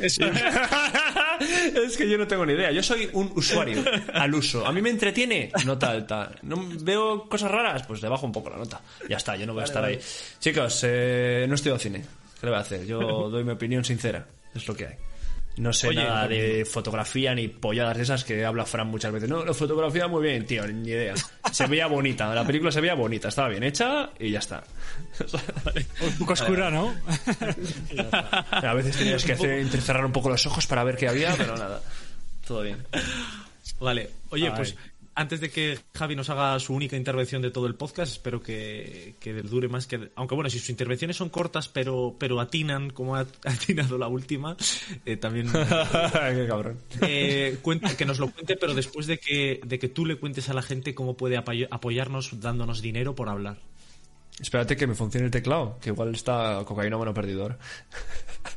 es 1.39 1.97
que 1.97 2.09
yo 2.09 2.17
no 2.17 2.27
tengo 2.27 2.45
ni 2.45 2.53
idea. 2.53 2.71
Yo 2.71 2.83
soy 2.83 3.09
un 3.13 3.31
usuario 3.35 3.83
al 4.13 4.33
uso. 4.33 4.65
A 4.65 4.71
mí 4.71 4.81
me 4.81 4.89
entretiene, 4.89 5.51
nota 5.65 5.91
alta. 5.91 6.31
¿No 6.41 6.57
veo 6.81 7.29
cosas 7.29 7.51
raras? 7.51 7.85
Pues 7.87 8.01
le 8.01 8.09
bajo 8.09 8.25
un 8.25 8.31
poco 8.31 8.49
la 8.49 8.57
nota. 8.57 8.81
Ya 9.07 9.17
está, 9.17 9.35
yo 9.35 9.45
no 9.45 9.53
voy 9.53 9.61
a 9.61 9.65
estar 9.65 9.83
ahí. 9.83 9.99
Chicos, 10.39 10.81
eh, 10.83 11.45
no 11.47 11.55
estudio 11.55 11.77
cine. 11.79 12.03
¿Qué 12.39 12.45
le 12.45 12.49
voy 12.51 12.57
a 12.57 12.61
hacer? 12.61 12.85
Yo 12.85 13.29
doy 13.29 13.43
mi 13.43 13.51
opinión 13.51 13.83
sincera. 13.83 14.27
Es 14.53 14.67
lo 14.67 14.75
que 14.75 14.87
hay. 14.87 14.95
No 15.57 15.73
sé 15.73 15.87
Oye, 15.87 16.03
nada 16.03 16.27
de 16.27 16.65
fotografía 16.65 17.33
ni 17.33 17.47
polladas 17.47 17.97
de 17.97 18.03
esas 18.03 18.23
que 18.23 18.45
habla 18.45 18.65
Fran 18.65 18.87
muchas 18.87 19.11
veces. 19.11 19.27
No, 19.27 19.43
la 19.43 19.55
fotografía 19.55 20.07
muy 20.07 20.21
bien, 20.21 20.45
tío, 20.45 20.67
ni 20.67 20.89
idea. 20.89 21.15
Se 21.51 21.65
veía 21.65 21.87
bonita, 21.87 22.33
la 22.33 22.45
película 22.45 22.71
se 22.71 22.79
veía 22.79 22.93
bonita, 22.93 23.29
estaba 23.29 23.49
bien 23.49 23.63
hecha 23.63 24.11
y 24.19 24.31
ya 24.31 24.39
está. 24.39 24.63
Un 26.01 26.17
poco 26.19 26.33
oscura, 26.33 26.69
¿no? 26.69 26.93
A 28.51 28.73
veces 28.75 28.97
tenías 28.97 29.23
que 29.23 29.33
hacer, 29.33 29.59
entrecerrar 29.59 30.05
un 30.05 30.11
poco 30.11 30.29
los 30.29 30.45
ojos 30.45 30.67
para 30.67 30.83
ver 30.83 30.95
qué 30.95 31.07
había, 31.07 31.35
pero 31.35 31.57
nada. 31.57 31.81
Todo 32.45 32.61
bien. 32.61 32.85
Vale, 33.79 34.11
oye, 34.29 34.47
Ay. 34.47 34.53
pues 34.55 34.75
antes 35.19 35.41
de 35.41 35.49
que 35.49 35.79
Javi 35.95 36.15
nos 36.15 36.29
haga 36.29 36.59
su 36.59 36.73
única 36.75 36.95
intervención 36.95 37.41
de 37.41 37.49
todo 37.49 37.65
el 37.65 37.73
podcast, 37.73 38.11
espero 38.11 38.39
que, 38.41 39.15
que 39.19 39.33
dure 39.41 39.67
más 39.67 39.87
que... 39.87 40.11
Aunque 40.15 40.35
bueno, 40.35 40.47
si 40.49 40.59
sus 40.59 40.69
intervenciones 40.69 41.17
son 41.17 41.29
cortas, 41.29 41.67
pero, 41.67 42.15
pero 42.19 42.39
atinan, 42.39 42.91
como 42.91 43.15
ha 43.15 43.21
atinado 43.45 43.97
la 43.97 44.07
última, 44.07 44.55
eh, 45.05 45.17
también... 45.17 45.47
qué 45.51 46.45
cabrón. 46.47 46.77
eh, 47.01 47.57
cuenta- 47.63 47.97
que 47.97 48.05
nos 48.05 48.19
lo 48.19 48.29
cuente, 48.31 48.55
pero 48.57 48.75
después 48.75 49.07
de 49.07 49.17
que, 49.17 49.59
de 49.65 49.79
que 49.79 49.89
tú 49.89 50.05
le 50.05 50.17
cuentes 50.17 50.49
a 50.49 50.53
la 50.53 50.61
gente 50.61 50.93
cómo 50.93 51.17
puede 51.17 51.37
apoy- 51.37 51.67
apoyarnos 51.71 52.39
dándonos 52.39 52.81
dinero 52.83 53.15
por 53.15 53.27
hablar. 53.29 53.57
Espérate 54.39 54.75
que 54.77 54.85
me 54.85 54.93
funcione 54.93 55.25
el 55.25 55.31
teclado, 55.31 55.79
que 55.81 55.89
igual 55.89 56.13
está 56.13 56.61
cocaína 56.63 56.95
bueno 56.95 57.11
perdidor. 57.13 57.57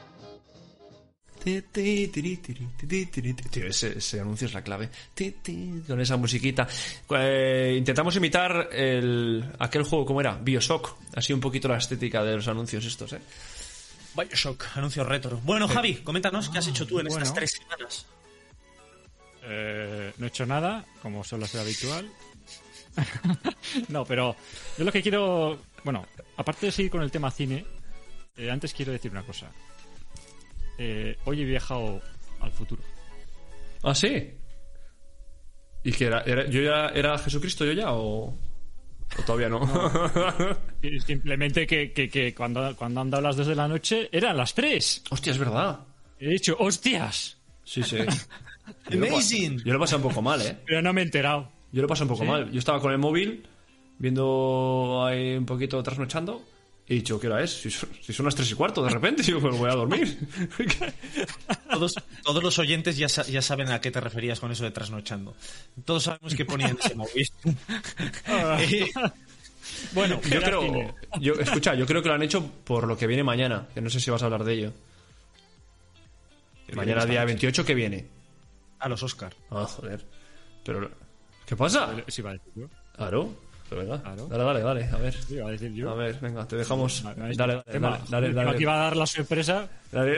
Tío, 3.49 3.67
ese, 3.67 3.97
ese 3.97 4.19
anuncio 4.19 4.47
es 4.47 4.53
la 4.53 4.63
clave. 4.63 4.89
Con 5.87 5.99
esa 5.99 6.17
musiquita. 6.17 6.67
Eh, 7.09 7.75
intentamos 7.77 8.15
imitar 8.15 8.69
el, 8.71 9.43
aquel 9.59 9.83
juego, 9.83 10.05
¿cómo 10.05 10.21
era? 10.21 10.35
Bioshock. 10.35 10.95
Así 11.15 11.33
un 11.33 11.39
poquito 11.39 11.67
la 11.67 11.77
estética 11.77 12.23
de 12.23 12.35
los 12.35 12.47
anuncios 12.47 12.85
estos, 12.85 13.13
¿eh? 13.13 13.21
Bioshock, 14.15 14.65
anuncio 14.75 15.03
retro. 15.03 15.39
Bueno, 15.43 15.67
Javi, 15.67 15.95
coméntanos 15.95 16.49
qué 16.49 16.59
has 16.59 16.67
hecho 16.67 16.85
tú 16.85 16.99
en 16.99 17.07
estas 17.07 17.33
tres 17.33 17.51
semanas. 17.51 18.05
Eh, 19.43 20.13
no 20.17 20.25
he 20.25 20.29
hecho 20.29 20.45
nada, 20.45 20.85
como 21.01 21.23
suele 21.23 21.47
ser 21.47 21.61
habitual. 21.61 22.09
no, 23.87 24.05
pero 24.05 24.35
yo 24.77 24.83
lo 24.83 24.91
que 24.91 25.01
quiero. 25.01 25.59
Bueno, 25.83 26.05
aparte 26.37 26.67
de 26.67 26.71
seguir 26.71 26.91
con 26.91 27.01
el 27.01 27.11
tema 27.11 27.31
cine, 27.31 27.65
eh, 28.35 28.51
antes 28.51 28.73
quiero 28.73 28.91
decir 28.91 29.11
una 29.11 29.23
cosa. 29.23 29.49
Eh, 30.77 31.17
hoy 31.25 31.41
he 31.41 31.45
viajado 31.45 32.01
al 32.39 32.51
futuro. 32.51 32.81
¿Ah, 33.83 33.93
sí? 33.95 34.31
¿Y 35.83 35.91
que 35.91 36.05
era, 36.05 36.21
era- 36.21 36.47
yo 36.47 36.61
ya 36.61 36.87
era 36.89 37.17
Jesucristo 37.17 37.65
yo 37.65 37.71
ya 37.73 37.91
o, 37.93 38.25
o 38.29 39.23
todavía 39.25 39.49
no? 39.49 39.61
Simplemente 41.05 41.65
que, 41.67 41.91
que- 41.91 42.09
que 42.09 42.33
cuando, 42.35 42.75
cuando 42.75 43.01
han 43.01 43.09
dado 43.09 43.23
las 43.23 43.35
2 43.35 43.47
de 43.47 43.55
la 43.55 43.67
noche 43.67 44.09
eran 44.11 44.37
las 44.37 44.53
3. 44.53 45.03
Hostia, 45.09 45.31
es 45.31 45.37
verdad. 45.39 45.79
He 46.19 46.29
dicho, 46.29 46.55
¡hostias! 46.59 47.37
Sí, 47.63 47.81
sí. 47.83 47.97
Yo 48.89 48.99
lo 48.99 49.07
Amazing. 49.07 49.63
Yo 49.63 49.73
lo 49.73 49.79
pasé 49.79 49.95
un 49.95 50.03
poco 50.03 50.21
mal, 50.21 50.41
¿eh? 50.41 50.57
Pero 50.65 50.81
no 50.81 50.93
me 50.93 51.01
he 51.01 51.03
enterado. 51.03 51.49
Yo 51.71 51.81
lo 51.81 51.87
pasé 51.87 52.03
un 52.03 52.09
poco 52.09 52.25
mal. 52.25 52.51
Yo 52.51 52.59
estaba 52.59 52.79
con 52.79 52.91
el 52.91 52.97
móvil, 52.99 53.45
viendo 53.97 55.03
ahí 55.05 55.35
un 55.35 55.45
poquito 55.45 55.81
trasnochando, 55.81 56.43
he 56.93 56.97
dicho, 56.97 57.19
¿qué 57.19 57.27
hora 57.27 57.43
es? 57.43 57.51
Si 57.61 57.69
son, 57.71 57.89
si 58.01 58.11
son 58.13 58.25
las 58.25 58.35
tres 58.35 58.51
y 58.51 58.53
cuarto, 58.55 58.83
de 58.83 58.89
repente, 58.89 59.23
yo 59.23 59.39
pues 59.39 59.57
voy 59.57 59.69
a 59.69 59.73
dormir. 59.75 60.17
Todos, 61.71 61.95
todos 62.23 62.43
los 62.43 62.59
oyentes 62.59 62.97
ya, 62.97 63.07
sa- 63.07 63.23
ya 63.25 63.41
saben 63.41 63.69
a 63.71 63.79
qué 63.79 63.91
te 63.91 64.01
referías 64.01 64.39
con 64.39 64.51
eso 64.51 64.63
de 64.65 64.71
trasnochando. 64.71 65.33
Todos 65.85 66.03
sabemos 66.03 66.35
que 66.35 66.43
ponían 66.45 66.77
ese 66.83 66.95
móvil. 66.95 67.27
Eh, 68.27 68.89
Bueno, 69.93 70.19
yo 70.29 70.41
creo, 70.41 70.95
yo, 71.19 71.33
escucha, 71.35 71.73
yo 71.75 71.85
creo 71.85 72.01
que 72.03 72.09
lo 72.09 72.15
han 72.15 72.23
hecho 72.23 72.45
por 72.65 72.87
lo 72.87 72.97
que 72.97 73.07
viene 73.07 73.23
mañana, 73.23 73.67
que 73.73 73.79
no 73.81 73.89
sé 73.89 73.99
si 73.99 74.11
vas 74.11 74.21
a 74.21 74.25
hablar 74.25 74.43
de 74.43 74.53
ello. 74.53 74.73
Mañana 76.73 77.05
día 77.05 77.23
28, 77.25 77.65
¿qué 77.65 77.73
viene? 77.73 78.05
a 78.79 78.89
los 78.89 79.03
Oscar. 79.03 79.33
Ah, 79.51 79.65
joder. 79.65 80.03
Pero, 80.65 80.89
¿qué 81.45 81.55
pasa? 81.55 81.95
Sí, 82.07 82.21
iba 82.21 82.31
a 82.31 82.33
decir 82.33 82.51
yo. 82.55 82.67
Claro, 82.95 83.33
pero 83.71 83.83
venga, 83.83 84.01
Claro. 84.01 84.27
dale, 84.27 84.43
dale, 84.43 84.59
dale, 84.61 84.85
a 84.91 84.97
ver. 84.97 85.13
Sí, 85.13 85.39
a 85.39 85.45
decir 85.47 85.71
yo. 85.73 85.91
A 85.91 85.95
ver, 85.95 86.17
venga, 86.19 86.45
te 86.45 86.57
dejamos. 86.57 87.01
Vale, 87.03 87.15
Dale, 87.15 87.29
ahí 87.29 87.35
dale, 87.37 87.63
dale, 87.79 87.97
dale, 88.09 88.33
dale. 88.33 88.49
Aquí 88.49 88.65
va 88.65 88.73
a 88.75 88.83
dar 88.83 88.97
la 88.97 89.05
sorpresa. 89.05 89.69
Dale, 89.93 90.17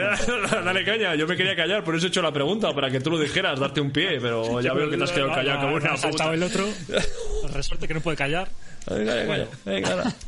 dale 0.65 0.83
caña, 0.83 1.13
yo 1.13 1.27
me 1.27 1.37
quería 1.37 1.55
callar, 1.55 1.83
por 1.83 1.95
eso 1.95 2.07
he 2.07 2.09
hecho 2.09 2.23
la 2.23 2.31
pregunta, 2.33 2.73
para 2.73 2.89
que 2.89 2.99
tú 2.99 3.11
lo 3.11 3.19
dijeras, 3.19 3.59
darte 3.59 3.79
un 3.79 3.91
pie, 3.91 4.19
pero 4.19 4.59
ya 4.59 4.73
veo 4.73 4.89
que 4.89 4.97
te 4.97 5.03
has 5.03 5.11
quedado 5.11 5.31
callado 5.33 5.61
como 5.61 5.75
una 5.75 5.93
puta. 5.95 6.33
el 6.33 6.41
otro. 6.43 6.67
El 7.43 7.53
resorte 7.53 7.87
que 7.87 7.93
no 7.93 8.01
puede 8.01 8.17
callar. 8.17 8.49
Venga, 8.89 9.47
venga. 9.65 10.13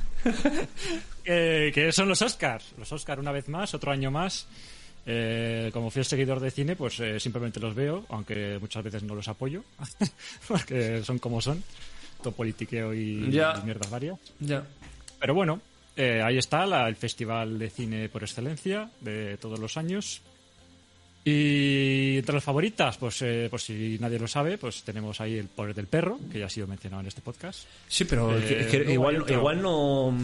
Eh, 1.27 1.71
que 1.73 1.91
son 1.91 2.07
los 2.07 2.21
Oscars. 2.21 2.73
Los 2.77 2.91
Oscars 2.91 3.19
una 3.19 3.31
vez 3.31 3.47
más, 3.49 3.73
otro 3.73 3.91
año 3.91 4.11
más. 4.11 4.47
Eh, 5.07 5.69
como 5.73 5.91
fiel 5.91 6.05
seguidor 6.05 6.39
de 6.39 6.49
cine, 6.51 6.75
pues 6.75 6.99
eh, 6.99 7.19
simplemente 7.19 7.59
los 7.59 7.75
veo, 7.75 8.05
aunque 8.09 8.57
muchas 8.59 8.83
veces 8.83 9.03
no 9.03 9.13
los 9.13 9.27
apoyo, 9.27 9.63
porque 10.47 11.03
son 11.03 11.19
como 11.19 11.41
son, 11.41 11.63
todo 12.25 12.33
politiqueo 12.35 12.93
y, 12.93 13.29
Ya. 13.31 13.53
y 13.61 13.65
mierdas 13.65 13.89
varias. 13.89 14.17
Ya. 14.39 14.63
Pero 15.19 15.33
bueno, 15.33 15.61
eh, 15.95 16.21
ahí 16.23 16.37
está 16.37 16.65
la- 16.65 16.87
el 16.89 16.95
festival 16.95 17.57
de 17.59 17.69
cine 17.69 18.09
por 18.09 18.23
excelencia 18.23 18.89
de 19.01 19.37
todos 19.37 19.59
los 19.59 19.77
años. 19.77 20.21
Y 21.27 22.17
entre 22.19 22.35
las 22.35 22.43
favoritas, 22.43 22.97
pues, 22.97 23.19
eh, 23.23 23.47
por 23.49 23.59
si 23.59 23.97
nadie 23.99 24.19
lo 24.19 24.27
sabe, 24.27 24.57
pues 24.59 24.83
tenemos 24.83 25.19
ahí 25.21 25.37
el 25.37 25.47
poder 25.47 25.73
del 25.73 25.87
perro, 25.87 26.19
que 26.31 26.37
ya 26.39 26.45
ha 26.45 26.49
sido 26.49 26.67
mencionado 26.67 27.01
en 27.01 27.07
este 27.07 27.21
podcast. 27.21 27.65
Sí, 27.87 28.05
pero 28.05 28.37
Eh, 28.37 28.67
que- 28.69 28.93
igual, 28.93 29.21
otro. 29.23 29.35
igual 29.35 29.61
no. 29.61 30.15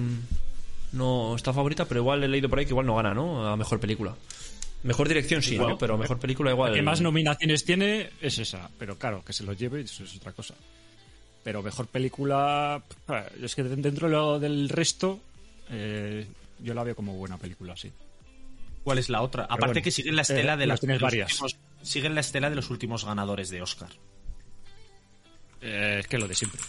No 0.93 1.35
está 1.35 1.53
favorita, 1.53 1.85
pero 1.85 2.01
igual 2.01 2.23
he 2.23 2.27
leído 2.27 2.49
por 2.49 2.59
ahí 2.59 2.65
que 2.65 2.71
igual 2.71 2.85
no 2.85 2.95
gana, 2.97 3.13
¿no? 3.13 3.47
A 3.47 3.55
mejor 3.57 3.79
película. 3.79 4.13
Mejor 4.83 5.07
dirección 5.07 5.41
sí, 5.41 5.57
¿no? 5.57 5.77
Pero 5.77 5.97
mejor 5.97 6.19
película 6.19 6.51
igual. 6.51 6.71
La 6.71 6.75
que 6.77 6.81
más 6.83 6.99
nominaciones 7.01 7.63
tiene 7.63 8.09
es 8.21 8.37
esa, 8.39 8.69
pero 8.77 8.97
claro, 8.97 9.23
que 9.23 9.31
se 9.31 9.43
lo 9.43 9.53
lleve, 9.53 9.81
eso 9.81 10.03
es 10.03 10.15
otra 10.17 10.33
cosa. 10.33 10.53
Pero 11.43 11.63
mejor 11.63 11.87
película, 11.87 12.81
es 13.41 13.55
que 13.55 13.63
dentro 13.63 14.07
de 14.07 14.13
lo- 14.13 14.39
del 14.39 14.69
resto, 14.69 15.19
eh, 15.69 16.27
yo 16.59 16.73
la 16.73 16.83
veo 16.83 16.95
como 16.95 17.13
buena 17.15 17.37
película, 17.37 17.75
sí. 17.75 17.91
¿Cuál 18.83 18.97
es 18.99 19.09
la 19.09 19.21
otra? 19.21 19.43
Aparte 19.45 19.65
bueno, 19.67 19.81
que 19.81 19.91
siguen 19.91 20.15
la 20.15 20.21
estela 20.23 20.53
eh, 20.53 20.57
de, 20.57 20.65
las 20.67 20.73
las, 20.75 20.79
tienes 20.81 20.97
de 20.97 21.01
los 21.01 21.11
varias. 21.11 21.31
últimos- 21.41 21.57
siguen 21.81 22.13
la 22.15 22.21
estela 22.21 22.49
de 22.49 22.55
los 22.55 22.69
últimos 22.69 23.05
ganadores 23.05 23.49
de 23.49 23.61
Oscar. 23.61 23.89
Eh, 25.61 25.97
es 25.99 26.07
que 26.07 26.17
lo 26.17 26.27
de 26.27 26.35
siempre. 26.35 26.59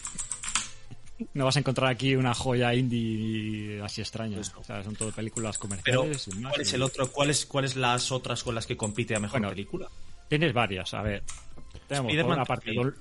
No 1.35 1.45
vas 1.45 1.57
a 1.57 1.61
encontrar 1.61 1.91
aquí 1.91 2.17
una 2.17 2.35
joya 2.35 2.75
indie 2.75 3.81
así 3.83 4.01
extraña. 4.01 4.41
O 4.57 4.65
sea, 4.65 4.83
son 4.83 4.97
todo 4.97 5.13
películas 5.13 5.57
Pero, 5.85 6.01
comerciales. 6.03 6.29
más. 6.41 6.51
¿cuál 6.53 6.61
es 6.63 6.73
el 6.73 6.83
otro? 6.83 7.11
¿Cuáles 7.13 7.47
¿Cuáles 7.47 7.77
las 7.77 8.11
otras 8.11 8.43
con 8.43 8.55
las 8.55 8.67
que 8.67 8.77
compite 8.77 9.15
a 9.15 9.21
mejor 9.21 9.39
Bueno, 9.41 9.51
película? 9.51 9.89
Tienes 10.29 10.53
varias, 10.53 10.93
a 10.95 11.03
ver. 11.03 11.23
Tenemos 11.89 12.13
por 12.15 12.25
una 12.33 12.45
parte. 12.45 12.73
Dol- 12.73 12.95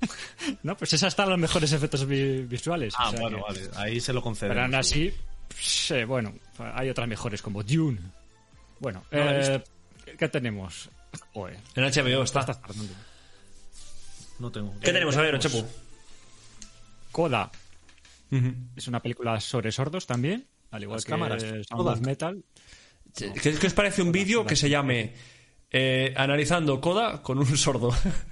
no, 0.62 0.76
pues 0.76 0.92
esas 0.92 1.08
están 1.12 1.28
los 1.28 1.38
mejores 1.38 1.72
efectos 1.72 2.06
vi- 2.06 2.42
visuales. 2.42 2.94
Ah, 2.96 3.08
o 3.08 3.10
sea 3.12 3.20
bueno, 3.20 3.36
que- 3.38 3.66
vale. 3.68 3.70
Ahí 3.76 4.00
se 4.00 4.12
lo 4.12 4.22
concedemos. 4.22 4.54
Pero 4.54 4.64
aún 4.64 4.74
así, 4.74 5.12
pues, 5.48 5.90
eh, 5.92 6.04
bueno, 6.04 6.34
hay 6.74 6.88
otras 6.88 7.06
mejores 7.08 7.42
como 7.42 7.62
Dune. 7.62 8.00
Bueno, 8.78 9.04
No 9.10 9.18
eh, 9.30 9.62
¿qué 10.18 10.28
tenemos? 10.28 10.88
Joder, 11.34 11.58
En 11.74 11.84
HBO 11.84 12.22
está. 12.22 12.44
tardando. 12.46 12.84
No 14.38 14.50
tengo. 14.50 14.72
¿Qué 14.80 14.92
tenemos? 14.92 15.16
A 15.16 15.22
ver, 15.22 15.38
Chapu. 15.38 15.64
Coda 17.12 17.50
es 18.76 18.86
una 18.86 19.00
película 19.02 19.40
sobre 19.40 19.72
sordos 19.72 20.06
también, 20.06 20.46
al 20.70 20.82
igual 20.82 20.96
Las 20.98 21.04
que 21.04 21.10
cámaras. 21.10 21.42
Sound 21.68 21.88
of 21.88 22.00
Metal. 22.00 22.42
¿Qué, 23.14 23.32
qué 23.58 23.66
os 23.66 23.74
parece 23.74 24.02
un 24.02 24.12
vídeo 24.12 24.46
que 24.46 24.54
se 24.54 24.70
llame 24.70 25.14
eh, 25.70 26.14
Analizando 26.16 26.80
Coda 26.80 27.20
con 27.22 27.38
un 27.38 27.56
sordo? 27.58 27.92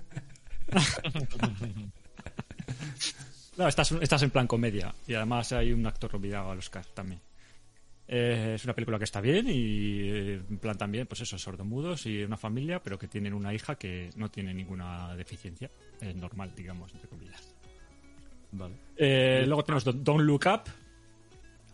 No, 3.57 3.67
estás, 3.67 3.91
estás 3.91 4.23
en 4.23 4.31
plan 4.31 4.47
comedia 4.47 4.95
y 5.09 5.15
además 5.15 5.53
hay 5.53 5.73
un 5.73 5.85
actor 5.85 6.13
nominado 6.13 6.53
al 6.53 6.59
Oscar 6.59 6.87
también. 6.95 7.21
Eh, 8.07 8.53
es 8.55 8.65
una 8.65 8.73
película 8.73 8.99
que 8.99 9.05
está 9.05 9.21
bien 9.21 9.49
y 9.49 10.01
eh, 10.01 10.43
en 10.49 10.59
plan 10.59 10.79
también, 10.79 11.07
pues 11.07 11.21
eso, 11.23 11.37
sordomudos 11.37 12.07
y 12.07 12.23
una 12.23 12.37
familia, 12.37 12.81
pero 12.81 12.99
que 12.99 13.09
tienen 13.09 13.35
una 13.35 13.53
hija 13.53 13.75
que 13.75 14.11
no 14.15 14.31
tiene 14.31 14.55
ninguna 14.55 15.15
deficiencia. 15.17 15.71
Es 16.01 16.15
normal, 16.15 16.53
digamos, 16.57 16.95
entre 16.95 17.09
comillas. 17.09 17.55
Vale. 18.53 18.77
Eh, 18.97 19.43
luego 19.45 19.65
tenemos 19.65 19.85
Don't 19.85 20.23
Look 20.23 20.47
Up. 20.47 20.71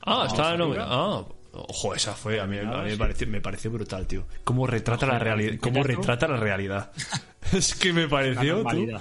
Ah, 0.07 0.25
está 0.27 0.43
Vamos 0.43 0.59
no, 0.59 0.65
arriba. 0.65 0.87
Ah, 0.89 1.25
ojo, 1.55 1.95
esa 1.95 2.15
fue. 2.15 2.41
A 2.41 2.47
mí, 2.47 2.59
a 2.59 2.65
mí 2.65 2.91
me, 2.91 2.97
pareció, 2.97 3.27
me 3.27 3.41
pareció 3.41 3.71
brutal, 3.71 4.07
tío. 4.07 4.27
Cómo 4.45 4.67
retrata 4.67 5.07
la 5.07 5.19
realidad. 5.19 5.59
Cómo 5.61 5.83
retrata 5.83 6.29
la 6.29 6.37
realidad. 6.37 6.93
es 7.53 7.75
que 7.75 7.93
me 7.93 8.09
pareció. 8.09 8.59
tú. 8.59 8.65
normalidad. 8.65 9.01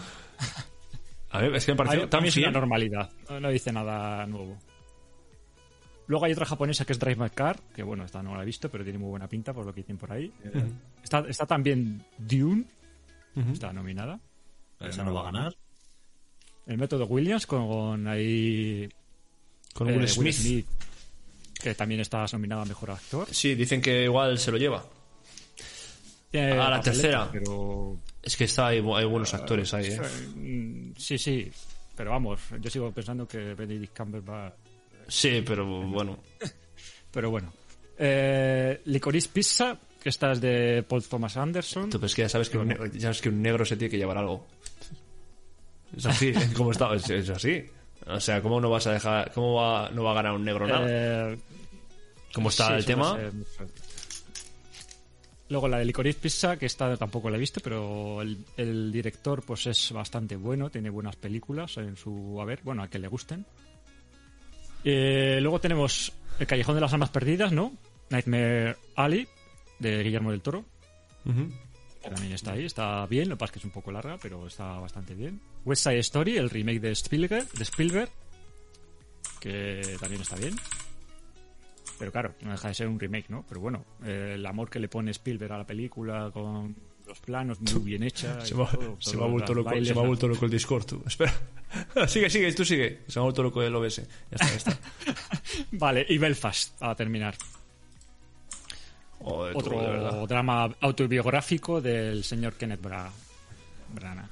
A 1.31 1.41
ver, 1.41 1.55
es 1.55 1.65
que 1.65 1.71
me 1.71 1.77
pareció 1.77 2.21
mí 2.21 2.27
es 2.27 2.37
una 2.37 2.51
normalidad. 2.51 3.09
No, 3.41 3.49
dice 3.49 3.71
nada 3.71 4.25
nuevo. 4.27 4.57
Luego 6.05 6.25
hay 6.25 6.33
otra 6.33 6.45
japonesa 6.45 6.85
que 6.85 6.93
es 6.93 6.99
Drive 6.99 7.15
My 7.15 7.29
Car, 7.29 7.59
que 7.73 7.81
bueno, 7.81 8.03
esta 8.03 8.21
no 8.21 8.35
la 8.35 8.43
he 8.43 8.45
visto, 8.45 8.69
pero 8.69 8.83
tiene 8.83 8.99
muy 8.99 9.09
buena 9.09 9.27
pinta 9.27 9.53
por 9.53 9.65
lo 9.65 9.73
que 9.73 9.81
dicen 9.81 9.97
por 9.97 10.11
ahí. 10.11 10.31
Está, 11.01 11.19
está 11.27 11.45
también 11.45 12.05
Dune, 12.17 12.65
está 13.51 13.73
nominada. 13.73 14.19
Esa 14.79 15.03
no 15.03 15.13
va 15.13 15.21
a 15.21 15.31
ganar. 15.31 15.55
El 16.65 16.77
método 16.77 17.05
Williams 17.05 17.45
con 17.45 18.07
ahí 18.07 18.89
Con 19.73 19.89
eh, 19.89 19.97
Will 19.97 20.07
Smith. 20.07 20.65
Que 21.63 21.73
también 21.75 22.01
está 22.01 22.25
nominado 22.33 22.61
a 22.61 22.65
mejor 22.65 22.91
actor. 22.91 23.27
Sí, 23.31 23.55
dicen 23.55 23.81
que 23.81 24.03
igual 24.03 24.37
se 24.37 24.51
lo 24.51 24.57
lleva. 24.57 24.83
Tiene 26.29 26.51
A 26.51 26.69
la 26.69 26.81
tercera. 26.81 27.29
Pero 27.31 27.97
Es 28.21 28.35
que 28.35 28.43
está, 28.43 28.67
hay, 28.67 28.77
hay 28.79 29.05
buenos 29.05 29.33
actores 29.33 29.73
ahí, 29.73 29.87
¿eh? 29.87 30.93
Sí, 30.97 31.17
sí, 31.17 31.49
pero 31.95 32.11
vamos, 32.11 32.41
yo 32.59 32.69
sigo 32.69 32.91
pensando 32.91 33.27
que 33.27 33.53
Benedict 33.53 33.97
Cumberbatch 33.97 34.53
Sí, 35.07 35.43
pero 35.45 35.65
bueno. 35.65 36.19
Pero 37.11 37.29
bueno. 37.29 37.53
Eh, 37.99 38.81
Licorice 38.85 39.29
Pizza, 39.31 39.77
que 40.01 40.09
esta 40.09 40.31
es 40.31 40.41
de 40.41 40.83
Paul 40.87 41.03
Thomas 41.03 41.37
Anderson. 41.37 41.91
Tú, 41.91 41.99
pues 41.99 42.15
que 42.15 42.23
ya 42.23 42.29
sabes 42.29 42.49
que, 42.49 42.57
un 42.57 42.69
negro, 42.69 42.87
ya 42.87 43.01
sabes 43.01 43.21
que 43.21 43.29
un 43.29 43.39
negro 43.39 43.63
se 43.65 43.77
tiene 43.77 43.91
que 43.91 43.97
llevar 43.97 44.17
algo. 44.17 44.47
Es 45.95 46.07
así, 46.07 46.33
¿cómo 46.57 46.71
está? 46.71 46.91
Es, 46.95 47.07
es 47.11 47.29
así. 47.29 47.63
O 48.07 48.19
sea, 48.19 48.41
¿cómo 48.41 48.59
no 48.59 48.69
vas 48.69 48.87
a 48.87 48.93
dejar, 48.93 49.31
cómo 49.31 49.55
va, 49.55 49.89
no 49.91 50.03
va 50.03 50.11
a 50.11 50.15
ganar 50.15 50.33
un 50.33 50.43
negro 50.43 50.67
nada? 50.67 50.85
Eh, 50.89 51.37
¿Cómo 52.33 52.49
está 52.49 52.67
sí, 52.67 52.73
el 52.73 52.85
tema? 52.85 53.17
Luego 55.49 55.67
la 55.67 55.77
de 55.77 55.85
Licorice 55.85 56.19
Pizza, 56.19 56.57
que 56.57 56.65
esta 56.65 56.97
tampoco 56.97 57.29
la 57.29 57.37
he 57.37 57.39
visto, 57.39 57.59
pero 57.61 58.21
el, 58.21 58.43
el 58.57 58.91
director 58.91 59.43
pues 59.43 59.67
es 59.67 59.91
bastante 59.91 60.35
bueno, 60.35 60.69
tiene 60.69 60.89
buenas 60.89 61.15
películas 61.15 61.77
en 61.77 61.95
su 61.95 62.41
haber, 62.41 62.61
bueno, 62.63 62.81
a 62.81 62.87
que 62.87 62.97
le 62.97 63.07
gusten. 63.07 63.45
Eh, 64.83 65.39
luego 65.41 65.59
tenemos 65.59 66.11
El 66.39 66.47
Callejón 66.47 66.75
de 66.75 66.81
las 66.81 66.93
Almas 66.93 67.09
Perdidas, 67.09 67.51
¿no? 67.51 67.73
Nightmare 68.09 68.77
Alley, 68.95 69.27
de 69.79 70.03
Guillermo 70.03 70.31
del 70.31 70.41
Toro. 70.41 70.65
Que 71.23 72.09
también 72.09 72.33
está 72.33 72.53
ahí, 72.53 72.65
está 72.65 73.05
bien, 73.05 73.29
lo 73.29 73.35
que 73.35 73.39
pasa 73.39 73.51
es 73.51 73.53
que 73.53 73.59
es 73.59 73.65
un 73.65 73.71
poco 73.71 73.91
larga, 73.91 74.17
pero 74.21 74.47
está 74.47 74.79
bastante 74.79 75.13
bien. 75.13 75.39
West 75.65 75.83
Side 75.83 75.99
Story, 75.99 76.37
el 76.37 76.49
remake 76.49 76.79
de 76.79 76.91
Spielberg, 76.91 77.47
de 77.51 77.63
Spielberg 77.63 78.09
que 79.43 79.97
también 79.99 80.21
está 80.21 80.37
bien. 80.37 80.55
Pero 82.03 82.11
claro, 82.11 82.35
no 82.41 82.51
deja 82.51 82.67
de 82.67 82.73
ser 82.73 82.89
un 82.89 82.99
remake, 82.99 83.29
¿no? 83.29 83.45
Pero 83.47 83.61
bueno, 83.61 83.85
eh, 84.03 84.33
el 84.35 84.45
amor 84.45 84.69
que 84.69 84.77
le 84.77 84.89
pone 84.89 85.11
Spielberg 85.11 85.53
a 85.53 85.59
la 85.59 85.65
película 85.65 86.31
con 86.33 86.75
los 87.07 87.17
planos 87.21 87.61
muy 87.61 87.81
bien 87.81 88.03
hecha. 88.03 88.41
Se 88.41 88.53
me, 88.55 88.63
ha- 88.63 88.71
todo, 88.71 88.97
se 88.99 89.11
todo, 89.13 89.21
me 89.21 89.27
ha 89.27 89.31
vuelto 89.31 89.53
loco, 89.53 89.69
se 89.69 89.93
me 89.93 90.01
ha 90.01 90.03
vuelto 90.05 90.27
loco 90.27 90.43
el 90.43 90.51
Discord, 90.51 90.83
tú. 90.85 91.01
Espera. 91.07 91.33
sigue, 92.09 92.29
sigue, 92.29 92.51
tú 92.51 92.65
sigue. 92.65 93.03
Se 93.07 93.19
me 93.19 93.21
ha 93.21 93.23
vuelto 93.23 93.41
loco 93.41 93.63
el 93.63 93.73
OBS. 93.73 93.95
Ya 93.95 94.03
está, 94.31 94.47
ya 94.49 94.55
está. 94.55 94.77
Vale, 95.71 96.05
y 96.09 96.17
Belfast, 96.17 96.75
a 96.83 96.93
terminar. 96.93 97.35
Joder, 99.19 99.55
Otro 99.55 100.27
drama 100.27 100.69
autobiográfico 100.81 101.79
del 101.79 102.25
señor 102.25 102.55
Kenneth 102.55 102.81
Bra 102.81 103.09
Branagh. 103.93 104.29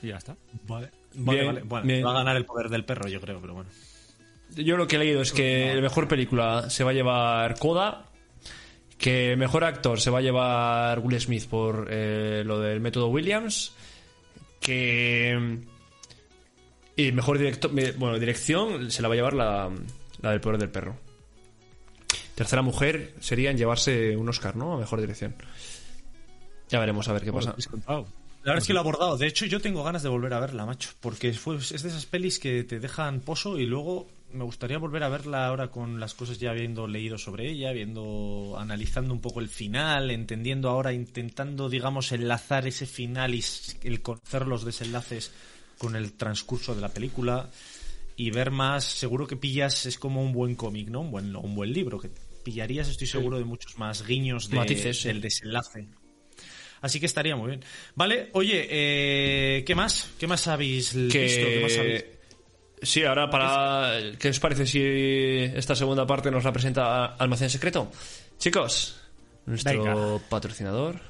Y 0.00 0.08
ya 0.08 0.16
está. 0.16 0.34
Vale. 0.66 0.88
Vale, 1.14 1.40
Bien, 1.42 1.46
vale. 1.54 1.62
Bueno, 1.66 1.86
bien. 1.86 2.06
va 2.06 2.10
a 2.12 2.14
ganar 2.14 2.36
el 2.38 2.46
poder 2.46 2.70
del 2.70 2.86
perro, 2.86 3.06
yo 3.06 3.20
creo, 3.20 3.38
pero 3.38 3.52
bueno. 3.52 3.68
Yo 4.56 4.76
lo 4.76 4.86
que 4.86 4.96
he 4.96 4.98
leído 4.98 5.22
es 5.22 5.32
que 5.32 5.74
la 5.74 5.80
mejor 5.80 6.08
película 6.08 6.68
se 6.68 6.84
va 6.84 6.90
a 6.90 6.94
llevar 6.94 7.58
Coda, 7.58 8.06
que 8.98 9.34
mejor 9.36 9.64
actor 9.64 10.00
se 10.00 10.10
va 10.10 10.18
a 10.18 10.22
llevar 10.22 10.98
Will 11.00 11.20
Smith 11.20 11.48
por 11.48 11.88
eh, 11.90 12.42
lo 12.44 12.60
del 12.60 12.80
método 12.80 13.08
Williams, 13.08 13.72
que 14.60 15.60
y 16.96 17.12
mejor 17.12 17.38
director, 17.38 17.70
bueno, 17.96 18.18
dirección 18.18 18.90
se 18.90 19.02
la 19.02 19.08
va 19.08 19.14
a 19.14 19.16
llevar 19.16 19.32
la, 19.32 19.70
la 20.20 20.30
del 20.30 20.40
poder 20.40 20.58
del 20.58 20.70
perro. 20.70 20.96
Tercera 22.34 22.62
mujer 22.62 23.14
sería 23.20 23.50
en 23.50 23.56
llevarse 23.56 24.16
un 24.16 24.28
Oscar, 24.28 24.56
¿no? 24.56 24.74
A 24.74 24.78
mejor 24.78 25.00
dirección. 25.00 25.34
Ya 26.68 26.78
veremos 26.80 27.08
a 27.08 27.12
ver 27.12 27.22
qué 27.22 27.32
pasa. 27.32 27.54
La 27.86 28.50
verdad 28.50 28.62
es 28.62 28.66
que 28.66 28.72
lo 28.72 28.80
he 28.80 28.82
abordado. 28.82 29.16
De 29.16 29.26
hecho, 29.26 29.46
yo 29.46 29.60
tengo 29.60 29.84
ganas 29.84 30.02
de 30.02 30.08
volver 30.08 30.32
a 30.34 30.40
verla, 30.40 30.66
macho. 30.66 30.90
Porque 31.00 31.32
fue, 31.32 31.56
es 31.56 31.70
de 31.82 31.88
esas 31.88 32.06
pelis 32.06 32.38
que 32.38 32.64
te 32.64 32.80
dejan 32.80 33.20
pozo 33.20 33.58
y 33.58 33.66
luego 33.66 34.08
me 34.32 34.44
gustaría 34.44 34.78
volver 34.78 35.02
a 35.02 35.08
verla 35.08 35.46
ahora 35.46 35.68
con 35.70 36.00
las 36.00 36.14
cosas 36.14 36.38
ya 36.38 36.50
habiendo 36.50 36.86
leído 36.86 37.18
sobre 37.18 37.50
ella, 37.50 37.72
viendo, 37.72 38.56
analizando 38.58 39.12
un 39.14 39.20
poco 39.20 39.40
el 39.40 39.48
final, 39.48 40.10
entendiendo 40.10 40.68
ahora, 40.70 40.92
intentando, 40.92 41.68
digamos, 41.68 42.12
enlazar 42.12 42.66
ese 42.66 42.86
final 42.86 43.34
y 43.34 43.44
el 43.82 44.02
conocer 44.02 44.46
los 44.46 44.64
desenlaces 44.64 45.32
con 45.78 45.96
el 45.96 46.12
transcurso 46.12 46.74
de 46.74 46.80
la 46.80 46.88
película 46.88 47.50
y 48.16 48.30
ver 48.30 48.50
más. 48.50 48.84
Seguro 48.84 49.26
que 49.26 49.36
pillas, 49.36 49.86
es 49.86 49.98
como 49.98 50.22
un 50.22 50.32
buen 50.32 50.54
cómic, 50.54 50.88
¿no? 50.88 51.00
Un 51.00 51.10
buen, 51.10 51.34
un 51.36 51.54
buen 51.54 51.72
libro, 51.72 51.98
que 51.98 52.10
pillarías, 52.44 52.88
estoy 52.88 53.06
seguro, 53.06 53.38
de 53.38 53.44
muchos 53.44 53.78
más 53.78 54.06
guiños 54.06 54.48
de- 54.50 54.56
Matices, 54.56 55.02
del 55.04 55.20
desenlace. 55.20 55.88
Así 56.80 56.98
que 56.98 57.06
estaría 57.06 57.36
muy 57.36 57.48
bien. 57.50 57.64
Vale, 57.94 58.30
oye, 58.32 58.66
eh, 58.68 59.64
¿qué 59.64 59.74
más? 59.76 60.10
¿Qué 60.18 60.26
más 60.26 60.48
habéis 60.48 60.92
visto? 60.94 61.12
¿Qué 61.18 61.60
más 61.62 61.76
habéis- 61.78 62.04
sí 62.82 63.04
ahora 63.04 63.30
para 63.30 63.98
qué 64.18 64.28
os 64.28 64.40
parece 64.40 64.66
si 64.66 64.82
esta 65.54 65.74
segunda 65.74 66.06
parte 66.06 66.30
nos 66.30 66.44
la 66.44 66.52
presenta 66.52 67.14
Almacén 67.16 67.50
Secreto 67.50 67.90
chicos 68.38 69.00
nuestro 69.46 69.84
Venga. 69.84 70.28
patrocinador 70.28 71.00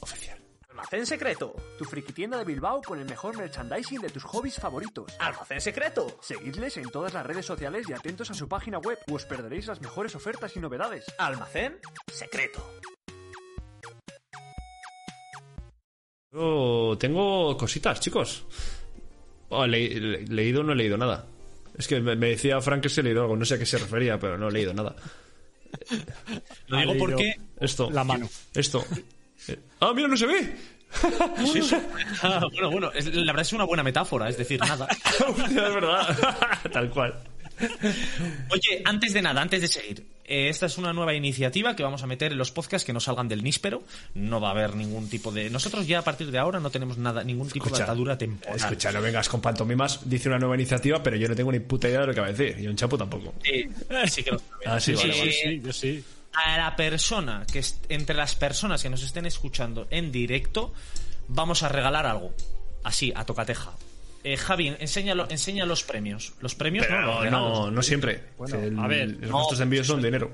oficial 0.00 0.40
Almacén 0.80 1.04
Secreto, 1.04 1.54
tu 1.78 1.84
friki 1.84 2.12
tienda 2.14 2.38
de 2.38 2.44
Bilbao 2.44 2.80
con 2.80 2.98
el 2.98 3.04
mejor 3.04 3.36
merchandising 3.36 4.00
de 4.00 4.08
tus 4.08 4.24
hobbies 4.24 4.56
favoritos. 4.56 5.12
¡Almacén 5.18 5.60
secreto! 5.60 6.06
Seguidles 6.22 6.78
en 6.78 6.90
todas 6.90 7.12
las 7.12 7.26
redes 7.26 7.44
sociales 7.44 7.86
y 7.86 7.92
atentos 7.92 8.30
a 8.30 8.34
su 8.34 8.48
página 8.48 8.78
web, 8.78 8.98
o 9.10 9.14
os 9.14 9.26
perderéis 9.26 9.66
las 9.66 9.78
mejores 9.82 10.14
ofertas 10.14 10.56
y 10.56 10.58
novedades. 10.58 11.04
¡Almacén 11.18 11.78
secreto! 12.10 12.64
Yo 16.32 16.96
tengo 16.98 17.56
cositas 17.58 18.00
chicos 18.00 18.46
Oh, 19.50 19.66
le- 19.66 20.00
le- 20.00 20.22
leído 20.26 20.62
no 20.62 20.72
he 20.72 20.76
leído 20.76 20.96
nada. 20.96 21.26
Es 21.76 21.86
que 21.86 22.00
me, 22.00 22.16
me 22.16 22.30
decía 22.30 22.60
Frank 22.60 22.82
que 22.82 22.88
se 22.88 23.02
leído 23.02 23.22
algo 23.22 23.36
no 23.36 23.44
sé 23.44 23.54
a 23.54 23.58
qué 23.58 23.66
se 23.66 23.78
refería 23.78 24.18
pero 24.18 24.36
no 24.38 24.48
he 24.48 24.52
leído 24.52 24.72
nada. 24.74 24.94
Lo 26.68 26.78
digo 26.78 26.94
porque... 26.98 27.34
esto. 27.60 27.90
La 27.90 28.04
mano. 28.04 28.28
esto. 28.54 28.84
Eh, 29.48 29.58
ah 29.80 29.92
mira 29.94 30.08
no 30.08 30.16
se 30.16 30.26
ve. 30.26 30.56
Sí, 31.52 31.62
sí. 31.62 31.76
Ah, 32.22 32.44
bueno, 32.52 32.70
bueno, 32.70 32.92
es- 32.92 33.06
la 33.14 33.26
verdad 33.32 33.42
es 33.42 33.52
una 33.52 33.64
buena 33.64 33.82
metáfora, 33.84 34.28
es 34.28 34.36
decir, 34.36 34.58
nada. 34.60 34.88
Es 35.48 35.54
verdad. 35.54 36.18
Tal 36.72 36.90
cual. 36.90 37.14
Oye, 38.50 38.82
antes 38.84 39.12
de 39.12 39.22
nada, 39.22 39.40
antes 39.42 39.60
de 39.60 39.68
seguir, 39.68 40.04
esta 40.30 40.66
es 40.66 40.78
una 40.78 40.92
nueva 40.92 41.12
iniciativa 41.14 41.74
que 41.74 41.82
vamos 41.82 42.02
a 42.02 42.06
meter 42.06 42.30
en 42.32 42.38
los 42.38 42.52
podcasts 42.52 42.86
que 42.86 42.92
no 42.92 43.00
salgan 43.00 43.26
del 43.28 43.42
níspero. 43.42 43.82
No 44.14 44.40
va 44.40 44.48
a 44.48 44.50
haber 44.52 44.76
ningún 44.76 45.08
tipo 45.08 45.32
de. 45.32 45.50
Nosotros 45.50 45.86
ya 45.86 45.98
a 45.98 46.02
partir 46.02 46.30
de 46.30 46.38
ahora 46.38 46.60
no 46.60 46.70
tenemos 46.70 46.98
nada, 46.98 47.24
ningún 47.24 47.48
tipo 47.48 47.64
Escucha, 47.66 47.78
de 47.78 47.82
atadura 47.84 48.16
temporal. 48.16 48.56
Escucha, 48.56 48.92
no 48.92 49.02
vengas 49.02 49.28
con 49.28 49.40
pantomimas. 49.40 50.08
Dice 50.08 50.28
una 50.28 50.38
nueva 50.38 50.54
iniciativa, 50.54 51.02
pero 51.02 51.16
yo 51.16 51.28
no 51.28 51.34
tengo 51.34 51.50
ni 51.50 51.60
puta 51.60 51.88
idea 51.88 52.00
de 52.02 52.06
lo 52.06 52.14
que 52.14 52.20
va 52.20 52.26
a 52.28 52.32
decir. 52.32 52.58
Y 52.60 52.66
un 52.68 52.76
chapo 52.76 52.96
tampoco. 52.96 53.34
Sí, 53.42 53.66
sí 54.08 54.22
que 54.22 54.30
lo. 54.30 54.40
Ah, 54.66 54.78
sí, 54.80 54.92
vale, 54.94 55.12
sí, 55.12 55.18
vale. 55.18 55.32
sí. 55.32 55.38
Sí, 55.42 55.60
yo 55.64 55.72
sí. 55.72 56.04
a 56.34 56.58
la 56.58 56.76
persona 56.76 57.44
que 57.52 57.58
est- 57.58 57.84
entre 57.88 58.14
las 58.14 58.34
personas 58.36 58.82
que 58.82 58.88
nos 58.90 59.02
estén 59.02 59.26
escuchando 59.26 59.88
en 59.90 60.12
directo 60.12 60.72
vamos 61.28 61.62
a 61.64 61.68
regalar 61.68 62.06
algo 62.06 62.32
así, 62.84 63.12
a 63.16 63.24
tocateja. 63.24 63.72
Eh, 64.22 64.36
Javi, 64.36 64.68
enseña 64.78 65.14
los 65.64 65.82
premios. 65.82 66.34
Los 66.40 66.54
premios 66.54 66.86
no, 66.88 66.94
Pero 66.96 67.20
regalos. 67.22 67.30
no, 67.30 67.70
no 67.70 67.82
siempre. 67.82 68.22
Bueno, 68.36 68.58
El- 68.60 68.78
a 68.78 68.86
ver, 68.86 69.08
los 69.20 69.30
no, 69.30 69.38
gastos 69.38 69.58
de 69.58 69.64
envío 69.64 69.82
son 69.84 70.02
dinero. 70.02 70.32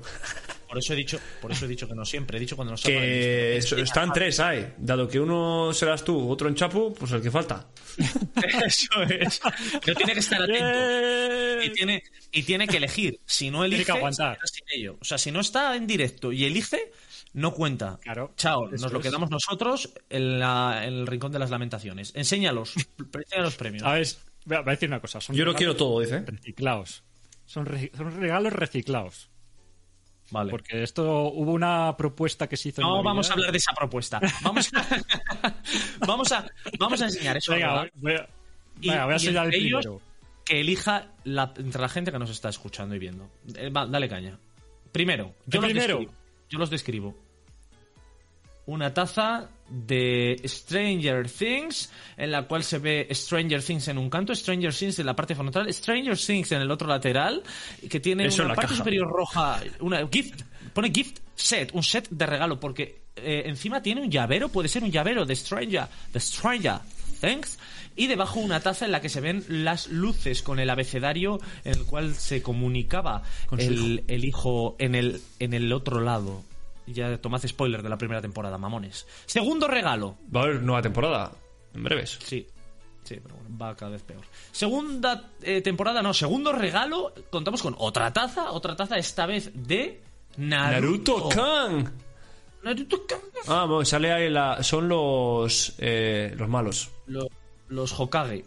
Por 0.67 0.77
eso 0.77 0.91
he 0.91 0.95
dicho, 0.97 1.17
por 1.41 1.49
eso 1.53 1.63
he 1.63 1.67
dicho 1.69 1.87
que 1.87 1.95
no 1.95 2.03
siempre. 2.03 2.35
He 2.37 2.41
dicho 2.41 2.57
cuando 2.57 2.71
nos 2.71 2.81
Que 2.83 3.57
están 3.57 4.11
tres, 4.11 4.41
hay. 4.41 4.73
Dado 4.77 5.07
que 5.07 5.17
uno 5.17 5.73
serás 5.73 6.03
tú, 6.03 6.29
otro 6.29 6.49
en 6.49 6.55
Chapu, 6.55 6.93
pues 6.93 7.09
el 7.13 7.21
que 7.21 7.31
falta. 7.31 7.67
Eso 8.65 9.01
es. 9.03 9.39
Pero 9.83 9.95
tiene 9.95 10.13
que 10.13 10.19
estar 10.19 10.41
atento. 10.41 11.63
Y 11.63 11.69
tiene, 11.71 12.03
y 12.31 12.43
tiene 12.43 12.67
que 12.67 12.77
elegir. 12.77 13.19
Si 13.25 13.49
no 13.49 13.63
elige, 13.63 13.85
que 13.85 13.91
aguantar. 13.93 14.33
se 14.35 14.37
queda 14.39 14.47
sin 14.69 14.79
ello. 14.81 14.97
O 15.01 15.05
sea, 15.05 15.17
si 15.17 15.31
no 15.31 15.39
está 15.39 15.75
en 15.77 15.87
directo 15.87 16.31
y 16.33 16.43
elige, 16.43 16.91
no 17.37 17.53
cuenta. 17.53 17.99
Claro. 18.01 18.31
Chao, 18.35 18.67
nos 18.69 18.91
lo 18.91 18.99
es. 18.99 19.05
quedamos 19.05 19.29
nosotros 19.29 19.93
en, 20.09 20.39
la- 20.39 20.81
en 20.85 20.93
el 20.93 21.07
rincón 21.07 21.31
de 21.31 21.39
las 21.39 21.49
lamentaciones. 21.49 22.11
Enséñalos, 22.15 22.73
enseña 23.13 23.41
los 23.43 23.55
premios. 23.55 23.83
A 23.83 23.93
ver, 23.93 24.07
voy 24.45 24.57
a 24.57 24.63
decir 24.63 24.89
una 24.89 24.99
cosa. 24.99 25.21
Son 25.21 25.35
Yo 25.35 25.45
lo 25.45 25.51
regalos 25.53 25.57
quiero 25.57 25.75
todo, 25.75 25.99
dice. 26.01 26.19
Reciclados. 26.25 27.03
Son, 27.45 27.65
re- 27.65 27.91
son 27.95 28.19
regalos 28.19 28.51
reciclados. 28.53 29.29
Vale. 30.31 30.51
Porque 30.51 30.83
esto 30.83 31.29
hubo 31.29 31.53
una 31.53 31.95
propuesta 31.95 32.47
que 32.49 32.57
se 32.57 32.69
hizo. 32.69 32.81
en 32.81 32.87
No 32.87 33.01
vamos 33.01 33.29
a 33.29 33.33
hablar 33.33 33.51
de 33.51 33.57
esa 33.59 33.71
propuesta. 33.73 34.19
Vamos 34.41 34.69
a, 34.73 35.53
vamos 36.05 36.31
a, 36.33 36.45
vamos 36.77 37.01
a 37.01 37.05
enseñar 37.05 37.37
eso. 37.37 37.53
Venga, 37.53 37.89
voy 37.95 38.13
a, 38.13 38.27
Y- 38.81 38.89
venga, 38.89 39.05
voy 39.05 39.13
a 39.13 39.15
enseñar 39.15 39.45
el 39.45 39.51
primero. 39.51 40.01
que 40.43 40.59
elija 40.59 41.13
la, 41.23 41.53
entre 41.57 41.79
la 41.81 41.87
gente 41.87 42.11
que 42.11 42.19
nos 42.19 42.29
está 42.29 42.49
escuchando 42.49 42.93
y 42.95 42.99
viendo. 42.99 43.29
Eh, 43.55 43.69
va, 43.69 43.85
dale 43.85 44.09
caña. 44.09 44.37
Primero, 44.91 45.33
yo 45.45 45.61
los, 45.61 45.69
primero. 45.71 45.99
Describo, 45.99 46.13
yo 46.49 46.59
los 46.59 46.69
describo. 46.69 47.15
Una 48.67 48.93
taza 48.93 49.49
de 49.69 50.41
Stranger 50.45 51.29
Things, 51.29 51.89
en 52.15 52.31
la 52.31 52.43
cual 52.47 52.63
se 52.63 52.79
ve 52.79 53.07
Stranger 53.11 53.63
Things 53.63 53.87
en 53.87 53.97
un 53.97 54.09
canto, 54.09 54.35
Stranger 54.35 54.73
Things 54.73 54.99
en 54.99 55.05
la 55.05 55.15
parte 55.15 55.35
frontal, 55.35 55.73
Stranger 55.73 56.17
Things 56.17 56.51
en 56.51 56.61
el 56.61 56.69
otro 56.71 56.87
lateral, 56.87 57.43
que 57.89 57.99
tiene 57.99 58.25
Eso 58.25 58.43
una 58.43 58.49
la 58.49 58.55
parte 58.55 58.69
caja. 58.69 58.77
superior 58.79 59.07
roja, 59.09 59.61
una 59.79 60.07
gift, 60.11 60.41
pone 60.73 60.91
gift 60.93 61.19
set, 61.35 61.71
un 61.73 61.83
set 61.83 62.07
de 62.09 62.25
regalo, 62.25 62.59
porque 62.59 63.03
eh, 63.15 63.43
encima 63.45 63.81
tiene 63.81 64.01
un 64.01 64.11
llavero, 64.11 64.49
puede 64.49 64.67
ser 64.67 64.83
un 64.83 64.91
llavero 64.91 65.25
de 65.25 65.35
Stranger, 65.35 65.87
de 66.13 66.19
Stranger 66.19 66.79
Things, 67.21 67.57
y 67.95 68.07
debajo 68.07 68.39
una 68.39 68.59
taza 68.59 68.85
en 68.85 68.91
la 68.91 69.01
que 69.01 69.09
se 69.09 69.21
ven 69.21 69.43
las 69.47 69.87
luces 69.87 70.43
con 70.43 70.59
el 70.59 70.69
abecedario 70.69 71.39
en 71.63 71.73
el 71.73 71.85
cual 71.85 72.15
se 72.15 72.41
comunicaba 72.41 73.23
el, 73.57 74.03
el 74.07 74.23
hijo 74.23 74.75
en 74.77 74.93
el, 74.93 75.21
en 75.39 75.53
el 75.53 75.73
otro 75.73 75.99
lado. 75.99 76.43
Ya 76.87 77.17
tomad 77.19 77.45
spoiler 77.45 77.83
de 77.83 77.89
la 77.89 77.97
primera 77.97 78.21
temporada, 78.21 78.57
mamones. 78.57 79.05
Segundo 79.25 79.67
regalo. 79.67 80.17
Va 80.33 80.41
a 80.41 80.43
haber 80.45 80.61
nueva 80.63 80.81
temporada. 80.81 81.31
En 81.73 81.83
breves. 81.83 82.17
Sí. 82.23 82.47
Sí, 83.03 83.19
pero 83.23 83.35
bueno, 83.35 83.57
va 83.61 83.75
cada 83.75 83.91
vez 83.91 84.03
peor. 84.03 84.21
Segunda 84.51 85.29
eh, 85.41 85.61
temporada, 85.61 86.01
no, 86.01 86.13
segundo 86.13 86.51
regalo, 86.51 87.13
contamos 87.29 87.61
con 87.61 87.73
otra 87.77 88.11
taza, 88.11 88.51
otra 88.51 88.75
taza 88.75 88.97
esta 88.97 89.25
vez 89.25 89.51
de 89.53 90.01
Naruto. 90.37 91.17
Naruto 91.17 91.29
Kan. 91.29 91.93
Naruto 92.63 93.05
Kan. 93.07 93.19
Ah, 93.47 93.65
bueno, 93.65 93.85
sale 93.85 94.11
ahí 94.11 94.29
la. 94.29 94.61
Son 94.63 94.89
los. 94.89 95.75
eh, 95.77 96.33
los 96.37 96.49
malos. 96.49 96.89
Lo- 97.05 97.27
los 97.69 97.97
Hokage. 97.97 98.43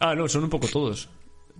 Ah, 0.00 0.14
no, 0.14 0.28
son 0.28 0.44
un 0.44 0.50
poco 0.50 0.68
todos. 0.68 1.08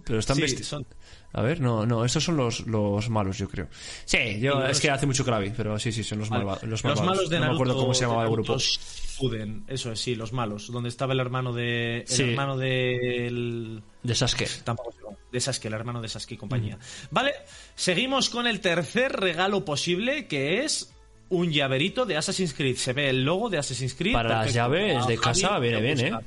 Pero 0.05 0.19
están 0.19 0.37
Sí, 0.37 0.43
vestidos. 0.43 0.67
son- 0.69 0.87
A 1.35 1.43
ver, 1.43 1.61
no, 1.61 1.85
no, 1.85 2.05
estos 2.07 2.25
son 2.25 2.37
los, 2.39 2.61
los 2.67 3.11
malos, 3.11 3.37
yo 3.37 3.49
creo. 3.49 3.69
Sí, 4.07 4.17
yo, 4.41 4.55
Y 4.55 4.61
los- 4.63 4.71
es 4.71 4.81
que 4.81 4.91
hace 4.91 5.05
mucho 5.07 5.25
que 5.25 5.31
la 5.31 5.39
vi, 5.39 5.51
pero 5.51 5.79
sí, 5.79 5.93
sí, 5.93 6.03
son 6.03 6.21
los, 6.21 6.31
Vale. 6.31 6.45
malva- 6.45 6.61
los 6.67 6.83
malos 6.85 7.29
de 7.29 7.37
no 7.39 7.45
Naruto. 7.45 7.49
me 7.49 7.55
acuerdo 7.55 7.77
cómo 7.77 7.95
se 7.95 8.01
llamaba 8.03 8.25
el 8.25 8.31
grupo. 8.31 8.57
Shippuden, 8.59 9.65
eso 9.69 9.93
es, 9.93 10.01
sí, 10.01 10.15
los 10.15 10.33
malos. 10.33 10.73
Donde 10.73 10.89
estaba 10.89 11.13
el 11.13 11.21
hermano 11.21 11.53
de. 11.53 11.99
El 12.01 12.09
Sí. 12.09 12.23
hermano 12.23 12.57
del. 12.57 13.83
De 14.03 14.15
Sasuke. 14.15 14.49
Tampoco. 14.65 15.17
De 15.31 15.41
Sasuke, 15.41 15.67
el 15.67 15.75
hermano 15.75 16.01
de 16.01 16.09
Sasuke 16.09 16.33
y 16.33 16.37
compañía. 16.39 16.79
Vale, 17.11 17.33
seguimos 17.75 18.31
con 18.31 18.47
el 18.47 18.61
tercer 18.61 19.13
regalo 19.13 19.65
posible, 19.67 20.27
que 20.29 20.65
es 20.65 20.95
un 21.29 21.51
llaverito 21.53 22.07
de 22.07 22.17
Assassin's 22.17 22.55
Creed. 22.55 22.77
Se 22.77 22.95
ve 22.95 23.11
el 23.11 23.23
logo 23.25 23.51
de 23.51 23.59
Assassin's 23.59 23.95
Creed. 23.95 24.15
Para 24.15 24.31
las 24.45 24.55
llaves 24.55 24.97
Ah, 25.03 25.07
de 25.07 25.19
casa 25.19 25.59
viene 25.59 25.81
bien. 25.83 26.01
¿eh? 26.01 26.19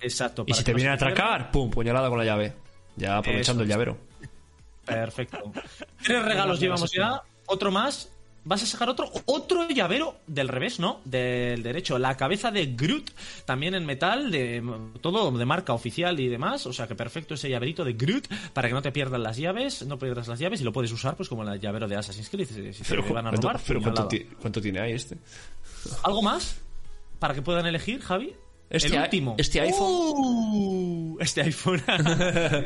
Exacto. 0.00 0.42
Y 0.46 0.52
para 0.52 0.56
si 0.56 0.62
que 0.62 0.64
te 0.66 0.72
no 0.72 0.76
vienen 0.76 0.92
a 0.92 0.94
atracar, 0.94 1.50
pum, 1.50 1.70
puñalada 1.70 2.08
con 2.08 2.18
la 2.18 2.24
llave. 2.24 2.54
Ya 2.96 3.16
aprovechando 3.18 3.62
Eso 3.62 3.64
el 3.64 3.68
llavero. 3.68 3.98
Perfecto. 4.84 5.52
Tres 6.02 6.24
regalos 6.24 6.60
llevamos 6.60 6.90
ya. 6.92 7.22
Otro 7.46 7.70
más. 7.70 8.08
¿Vas 8.44 8.60
a 8.64 8.66
sacar 8.66 8.88
otro? 8.88 9.08
Otro 9.26 9.68
llavero 9.68 10.16
del 10.26 10.48
revés, 10.48 10.80
¿no? 10.80 11.00
Del 11.04 11.62
derecho. 11.62 11.96
La 12.00 12.16
cabeza 12.16 12.50
de 12.50 12.66
Groot, 12.74 13.12
también 13.44 13.76
en 13.76 13.86
metal, 13.86 14.32
de 14.32 14.60
todo 15.00 15.30
de 15.30 15.44
marca 15.44 15.72
oficial 15.74 16.18
y 16.18 16.26
demás. 16.26 16.66
O 16.66 16.72
sea 16.72 16.88
que 16.88 16.96
perfecto 16.96 17.34
ese 17.34 17.48
llaverito 17.48 17.84
de 17.84 17.92
Groot 17.92 18.26
para 18.52 18.66
que 18.66 18.74
no 18.74 18.82
te 18.82 18.90
pierdan 18.90 19.22
las 19.22 19.36
llaves, 19.36 19.86
no 19.86 19.96
pierdas 19.96 20.26
las 20.26 20.40
llaves 20.40 20.60
y 20.60 20.64
lo 20.64 20.72
puedes 20.72 20.90
usar 20.90 21.14
pues 21.16 21.28
como 21.28 21.44
el 21.48 21.60
llavero 21.60 21.86
de 21.86 21.94
Assassin's 21.94 22.28
Creed. 22.30 22.48
Si, 22.48 22.72
si 22.72 22.82
Pero, 22.82 23.04
te 23.04 23.12
van 23.12 23.28
a 23.28 23.30
¿cuánto, 23.30 23.48
pero 23.64 23.80
¿cuánto, 23.80 24.08
puñalada. 24.08 24.08
ti- 24.08 24.36
cuánto 24.40 24.60
tiene 24.60 24.80
ahí 24.80 24.92
este? 24.94 25.18
¿Algo 26.02 26.20
más? 26.22 26.56
Para 27.20 27.34
que 27.34 27.42
puedan 27.42 27.64
elegir, 27.66 28.00
Javi. 28.00 28.34
Este 28.72 28.96
el 28.96 29.02
último. 29.02 29.34
este 29.38 29.60
iPhone. 29.60 29.90
Uh, 29.90 31.18
este 31.20 31.42
iPhone. 31.42 31.82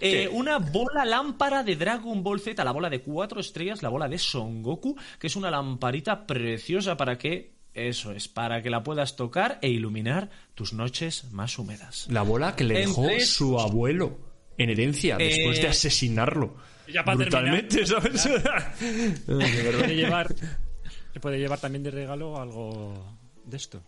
Eh, 0.00 0.26
una 0.32 0.58
bola 0.58 1.04
lámpara 1.04 1.62
de 1.62 1.76
Dragon 1.76 2.22
Ball 2.22 2.40
Z, 2.40 2.64
la 2.64 2.70
bola 2.72 2.88
de 2.88 3.02
cuatro 3.02 3.40
estrellas, 3.40 3.82
la 3.82 3.90
bola 3.90 4.08
de 4.08 4.16
Son 4.18 4.62
Goku, 4.62 4.96
que 5.18 5.26
es 5.26 5.36
una 5.36 5.50
lamparita 5.50 6.26
preciosa 6.26 6.96
para 6.96 7.18
que, 7.18 7.52
eso 7.74 8.12
es, 8.12 8.26
para 8.26 8.62
que 8.62 8.70
la 8.70 8.82
puedas 8.82 9.16
tocar 9.16 9.58
e 9.60 9.68
iluminar 9.68 10.30
tus 10.54 10.72
noches 10.72 11.24
más 11.30 11.58
húmedas. 11.58 12.06
La 12.08 12.22
bola 12.22 12.56
que 12.56 12.64
le 12.64 12.78
dejó 12.78 13.02
Entre- 13.02 13.20
su 13.26 13.60
abuelo 13.60 14.18
en 14.56 14.70
herencia 14.70 15.18
después 15.18 15.58
Eh, 15.58 15.62
de 15.62 15.68
asesinarlo. 15.68 16.56
ya 16.90 17.04
para 17.04 17.18
brutalmente, 17.18 17.86
¿sabes? 17.86 18.22
Se 18.22 18.30
puede 19.26 19.94
llevar, 19.94 20.34
se 21.12 21.20
puede 21.20 21.38
llevar 21.38 21.60
también 21.60 21.82
de 21.82 21.90
regalo 21.90 22.40
algo 22.40 23.18
de 23.44 23.56
esto. 23.58 23.82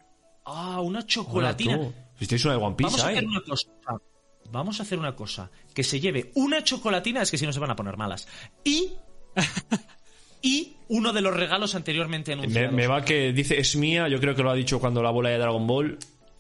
Ah, 0.53 0.81
una 0.81 0.99
Hola, 0.99 1.07
chocolatina. 1.07 1.79
Si 2.19 2.27
tenéis 2.27 2.45
una 2.45 2.55
de 2.55 2.61
One 2.65 2.77
Piece, 2.77 2.91
Vamos 2.91 3.05
a 3.05 3.13
¿eh? 3.13 3.17
hacer 3.17 3.29
una 3.29 3.41
cosa. 3.41 3.69
Vamos 4.51 4.81
a 4.81 4.83
hacer 4.83 4.99
una 4.99 5.15
cosa. 5.15 5.51
Que 5.75 5.85
se 5.85 6.01
lleve 6.01 6.33
una 6.35 6.65
chocolatina, 6.65 7.23
es 7.23 7.31
que 7.31 7.39
si 7.39 7.47
no 7.47 7.53
se 7.53 7.61
van 7.61 7.71
a 7.71 7.77
poner 7.77 7.97
malas. 7.97 8.27
Y. 8.65 8.93
y 10.43 10.77
uno 10.89 11.13
de 11.13 11.21
los 11.21 11.35
regalos 11.37 11.75
anteriormente 11.75 12.35
Me, 12.35 12.43
anunciados. 12.43 12.73
me 12.75 12.87
va 12.87 13.05
que 13.05 13.33
dice 13.33 13.59
es 13.61 13.77
mía, 13.77 14.09
yo 14.09 14.19
creo 14.19 14.35
que 14.35 14.43
lo 14.43 14.51
ha 14.51 14.55
dicho 14.55 14.81
cuando 14.81 15.03
la 15.03 15.11
bola 15.11 15.29
de 15.31 15.39
Dragon 15.39 15.67
Ball 15.67 15.99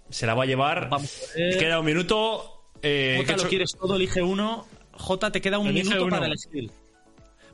se 0.09 0.27
la 0.27 0.35
va 0.35 0.43
a 0.43 0.47
llevar. 0.47 0.89
Vamos 0.91 1.31
a 1.35 1.39
ver. 1.39 1.59
Queda 1.59 1.79
un 1.79 1.87
minuto. 1.87 2.65
Eh, 2.83 3.17
Jota, 3.21 3.37
¿qué 3.37 3.43
lo 3.43 3.49
quieres 3.49 3.77
todo, 3.79 3.97
elige 3.97 4.23
uno. 4.23 4.67
Jota, 4.93 5.31
te 5.31 5.41
queda 5.41 5.59
un 5.59 5.69
Elige 5.69 5.85
minuto 5.85 6.05
uno. 6.07 6.11
para 6.17 6.27
elegir. 6.27 6.71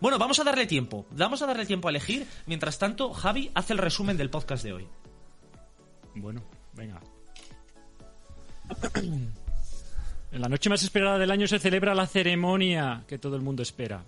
Bueno, 0.01 0.19
vamos 0.19 0.39
a 0.41 0.45
darle 0.45 0.67
tiempo. 0.67 1.07
Vamos 1.11 1.43
a 1.43 1.47
darle 1.47 1.67
tiempo 1.67 1.89
a 1.89 1.91
elegir. 1.91 2.27
Mientras 2.47 2.79
tanto, 2.79 3.13
Javi 3.13 3.51
hace 3.55 3.73
el 3.73 3.79
resumen 3.79 4.17
del 4.17 4.31
podcast 4.31 4.65
de 4.65 4.73
hoy. 4.73 4.89
Bueno, 6.17 6.43
venga. 6.75 7.01
En 10.33 10.41
la 10.43 10.49
noche 10.49 10.69
más 10.69 10.83
esperada 10.83 11.19
del 11.19 11.31
año 11.31 11.47
se 11.47 11.59
celebra 11.61 11.95
la 11.95 12.07
ceremonia 12.07 13.05
que 13.07 13.17
todo 13.17 13.37
el 13.37 13.43
mundo 13.43 13.63
espera. 13.63 14.03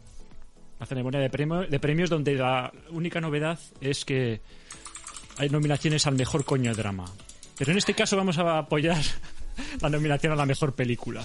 La 0.78 0.84
ceremonia 0.84 1.20
de, 1.20 1.30
premio- 1.30 1.66
de 1.66 1.80
premios 1.80 2.10
donde 2.10 2.34
la 2.34 2.70
única 2.90 3.20
novedad 3.20 3.58
es 3.80 4.04
que 4.04 4.40
hay 5.38 5.48
nominaciones 5.48 6.06
al 6.06 6.16
mejor 6.16 6.44
coño 6.44 6.74
drama. 6.74 7.04
Pero 7.56 7.70
en 7.72 7.78
este 7.78 7.94
caso 7.94 8.16
vamos 8.16 8.36
a 8.36 8.58
apoyar 8.58 9.00
la 9.80 9.88
nominación 9.88 10.32
a 10.32 10.36
la 10.36 10.44
mejor 10.44 10.74
película. 10.74 11.22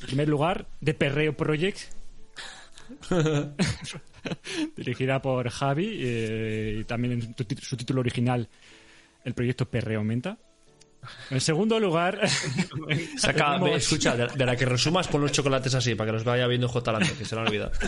En 0.00 0.06
primer 0.06 0.28
lugar, 0.28 0.66
The 0.82 0.94
Perreo 0.94 1.36
Project. 1.36 1.78
dirigida 4.76 5.22
por 5.22 5.48
Javi 5.50 5.96
eh, 6.00 6.78
y 6.80 6.84
también 6.84 7.12
en 7.12 7.34
su 7.60 7.76
título 7.76 8.00
original, 8.00 8.48
el 9.24 9.34
proyecto 9.34 9.68
Perreo 9.68 10.04
Menta. 10.04 10.38
En 11.30 11.40
segundo 11.40 11.80
lugar, 11.80 12.20
Saca, 13.16 13.56
ve, 13.58 13.74
escucha, 13.76 14.14
de, 14.16 14.26
de 14.26 14.46
la 14.46 14.54
que 14.54 14.66
resumas 14.66 15.08
pon 15.08 15.22
los 15.22 15.32
chocolates 15.32 15.74
así 15.74 15.94
para 15.94 16.08
que 16.08 16.12
los 16.12 16.24
vaya 16.24 16.46
viendo 16.46 16.68
J. 16.68 16.92
Lando, 16.92 17.08
que 17.16 17.24
se 17.24 17.34
lo 17.34 17.40
han 17.42 17.48
olvidado. 17.48 17.72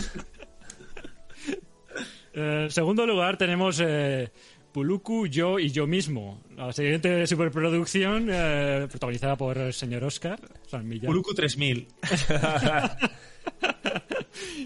Eh, 2.35 2.61
En 2.63 2.71
segundo 2.71 3.05
lugar 3.05 3.37
tenemos 3.37 3.79
eh, 3.79 4.31
Puluku, 4.71 5.27
yo 5.27 5.59
y 5.59 5.69
yo 5.69 5.85
mismo. 5.85 6.41
La 6.57 6.73
siguiente 6.73 7.27
superproducción 7.27 8.27
eh, 8.31 8.87
protagonizada 8.89 9.35
por 9.35 9.55
el 9.59 9.71
señor 9.71 10.03
Oscar 10.03 10.39
San 10.67 10.87
Millán. 10.87 11.11
Uluku 11.11 11.35
3000. 11.35 11.87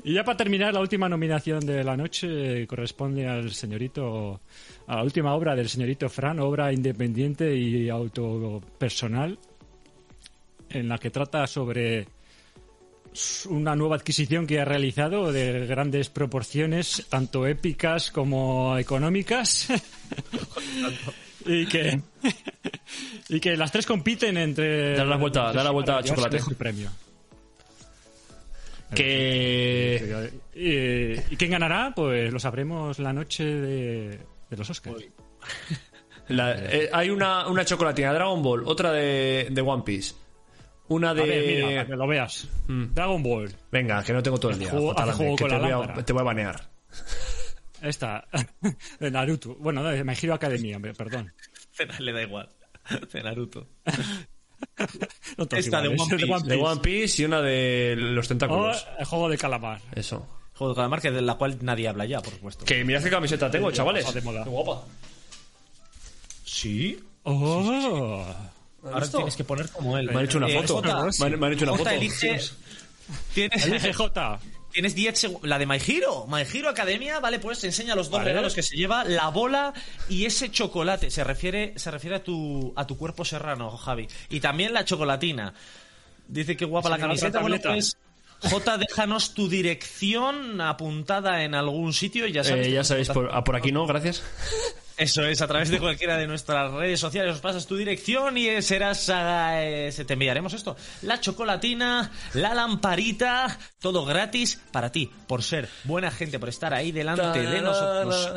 Y 0.03 0.13
ya 0.13 0.23
para 0.23 0.37
terminar, 0.37 0.73
la 0.73 0.79
última 0.79 1.09
nominación 1.09 1.65
de 1.65 1.83
la 1.83 1.97
noche 1.97 2.65
corresponde 2.67 3.27
al 3.27 3.51
señorito, 3.51 4.41
a 4.87 4.95
la 4.95 5.03
última 5.03 5.33
obra 5.35 5.55
del 5.55 5.69
señorito 5.69 6.09
Fran, 6.09 6.39
obra 6.39 6.71
independiente 6.71 7.55
y 7.55 7.89
autopersonal, 7.89 9.37
en 10.69 10.87
la 10.87 10.97
que 10.97 11.09
trata 11.09 11.47
sobre 11.47 12.07
una 13.49 13.75
nueva 13.75 13.95
adquisición 13.95 14.45
que 14.45 14.59
ha 14.59 14.65
realizado 14.65 15.31
de 15.31 15.65
grandes 15.65 16.09
proporciones, 16.09 17.05
tanto 17.09 17.47
épicas 17.47 18.11
como 18.11 18.77
económicas. 18.77 19.67
y 21.45 21.65
que 21.65 22.01
Y 23.29 23.39
que 23.39 23.57
las 23.57 23.71
tres 23.71 23.85
compiten 23.85 24.37
entre. 24.37 24.95
Dale 24.95 25.09
la 25.09 25.17
vuelta, 25.17 25.45
dale 25.51 25.63
la 25.63 25.71
vuelta 25.71 26.01
llevarse 26.01 26.15
chocolate. 26.15 26.49
el 26.49 26.55
premio. 26.55 26.89
Que. 28.95 30.31
Y, 30.55 31.33
y 31.33 31.37
quién 31.37 31.51
ganará? 31.51 31.91
Pues 31.95 32.31
lo 32.31 32.39
sabremos 32.39 32.99
la 32.99 33.13
noche 33.13 33.43
de, 33.45 34.19
de 34.49 34.57
los 34.57 34.69
Oscars. 34.69 35.03
la- 36.29 36.55
eh, 36.57 36.89
hay 36.91 37.09
una, 37.09 37.47
una 37.47 37.65
chocolatina 37.65 38.09
de 38.09 38.15
Dragon 38.15 38.41
Ball, 38.41 38.63
otra 38.65 38.91
de, 38.91 39.47
de 39.51 39.61
One 39.61 39.83
Piece. 39.83 40.15
Una 40.89 41.13
de. 41.13 41.21
A 41.21 41.25
ver, 41.25 41.45
mira, 41.47 41.67
para 41.67 41.85
que 41.87 41.95
lo 41.95 42.07
veas. 42.07 42.47
Mm. 42.67 42.93
Dragon 42.93 43.21
Ball. 43.23 43.51
Venga, 43.71 44.03
que 44.03 44.13
no 44.13 44.23
tengo 44.23 44.39
todo 44.39 44.51
el 44.51 44.59
día. 44.59 44.69
Juego- 44.69 44.89
Jota 44.89 45.03
hace 45.03 45.11
juego 45.13 45.31
Lande, 45.31 45.37
que 45.37 45.43
con 45.43 45.49
te, 45.49 45.69
la 45.69 45.77
voy 45.77 45.87
a, 45.99 46.05
te 46.05 46.13
voy 46.13 46.21
a 46.21 46.23
banear. 46.25 46.69
Esta. 47.81 48.25
De 48.99 49.11
Naruto. 49.11 49.55
Bueno, 49.55 49.83
de 49.83 50.03
My 50.03 50.13
Hero 50.19 50.33
Academia, 50.33 50.79
perdón. 50.97 51.31
Le 51.99 52.11
da 52.13 52.21
igual. 52.23 52.49
De 53.13 53.21
Naruto. 53.21 53.67
No 55.37 55.47
Esta 55.49 55.81
de 55.81 55.89
iguales, 55.89 56.01
One 56.01 56.17
Piece. 56.17 56.47
De 56.47 56.55
One 56.55 56.81
Piece 56.81 57.21
y 57.21 57.25
una 57.25 57.41
de 57.41 57.95
los 57.97 58.25
O 58.25 58.29
tentáculos. 58.29 58.85
el 58.99 59.05
juego 59.05 59.29
de 59.29 59.37
calamar. 59.37 59.81
Eso. 59.95 60.25
Juego 60.53 60.73
de 60.73 60.75
calamar 60.77 61.01
que 61.01 61.11
de 61.11 61.21
la 61.21 61.35
cual 61.35 61.57
nadie 61.61 61.87
habla 61.87 62.05
ya, 62.05 62.21
por 62.21 62.33
supuesto. 62.33 62.65
Que 62.65 62.83
mirad 62.83 63.03
qué 63.03 63.09
camiseta 63.09 63.49
tengo, 63.51 63.71
chavales. 63.71 64.11
de 64.13 64.21
moda. 64.21 64.43
Qué 64.43 64.49
guapa. 64.49 64.83
¿Sí? 66.45 66.99
Oh. 67.23 68.25
Ahora 68.83 69.07
tienes 69.09 69.35
que 69.35 69.43
poner 69.43 69.69
como 69.69 69.97
él. 69.97 70.07
Me 70.07 70.19
han 70.19 70.25
hecho 70.25 70.37
una 70.37 70.47
Eh, 70.47 70.61
foto. 70.61 70.75
Jota, 70.75 71.07
Me 71.19 71.25
han, 71.25 71.39
me 71.39 71.47
han 71.47 71.53
hecho 71.53 71.65
una 71.65 71.75
foto. 71.77 71.89
elige... 71.89 72.39
Tienes, 73.33 73.65
Elige 73.65 73.93
J. 73.93 74.39
tienes 74.77 74.93
10 74.93 75.17
segundos. 75.19 75.49
La 75.49 75.57
de 75.57 75.65
My 75.65 75.77
Hero. 75.85 76.27
My 76.27 76.41
Hero 76.43 76.69
Academia, 76.69 77.19
vale, 77.19 77.39
pues 77.39 77.63
enseña 77.63 77.95
los 77.95 78.11
dos 78.11 78.19
Vale. 78.19 78.29
regalos 78.29 78.53
que 78.53 78.61
se 78.61 78.75
lleva, 78.75 79.03
la 79.05 79.29
bola 79.29 79.73
y 80.07 80.25
ese 80.25 80.51
chocolate. 80.51 81.09
Se 81.09 81.23
refiere, 81.23 81.73
se 81.77 81.89
refiere 81.89 82.17
a 82.17 82.23
tu, 82.23 82.73
a 82.75 82.85
tu 82.85 82.95
cuerpo 82.95 83.25
serrano, 83.25 83.75
Javi. 83.75 84.07
Y 84.29 84.39
también 84.39 84.73
la 84.73 84.85
chocolatina. 84.85 85.55
Dice 86.27 86.55
que 86.55 86.65
guapa 86.65 86.89
la 86.89 86.99
camiseta. 86.99 87.39
Bueno, 87.39 87.57
pues. 87.59 87.97
J, 88.39 88.77
déjanos 88.77 89.33
tu 89.33 89.49
dirección 89.49 90.61
apuntada 90.61 91.43
en 91.43 91.55
algún 91.55 91.91
sitio. 91.91 92.27
y 92.27 92.33
Ya 92.33 92.43
sabes, 92.43 92.67
Eh, 92.67 92.71
ya 92.71 92.83
sabéis, 92.83 93.09
por, 93.09 93.31
ah, 93.33 93.43
por 93.43 93.55
aquí 93.55 93.71
no, 93.71 93.87
gracias. 93.87 94.21
Eso 94.97 95.23
es, 95.23 95.43
a 95.43 95.47
través 95.47 95.69
de 95.69 95.79
cualquiera 95.79 96.17
de 96.17 96.25
nuestras 96.25 96.71
redes 96.71 96.99
sociales 96.99 97.35
os 97.35 97.39
pasas 97.39 97.67
tu 97.67 97.75
dirección 97.75 98.35
y 98.35 98.61
serás 98.63 99.11
eh, 99.13 99.93
te 100.07 100.13
enviaremos 100.13 100.53
esto. 100.53 100.75
La 101.03 101.19
chocolatina, 101.19 102.11
la 102.33 102.55
lamparita, 102.55 103.59
todo 103.79 104.05
gratis 104.05 104.59
para 104.71 104.91
ti, 104.91 105.11
por 105.27 105.43
ser 105.43 105.69
buena 105.83 106.09
gente, 106.09 106.39
por 106.39 106.49
estar 106.49 106.73
ahí 106.73 106.91
delante 106.91 107.39
de 107.43 107.61
nosotros, 107.61 108.33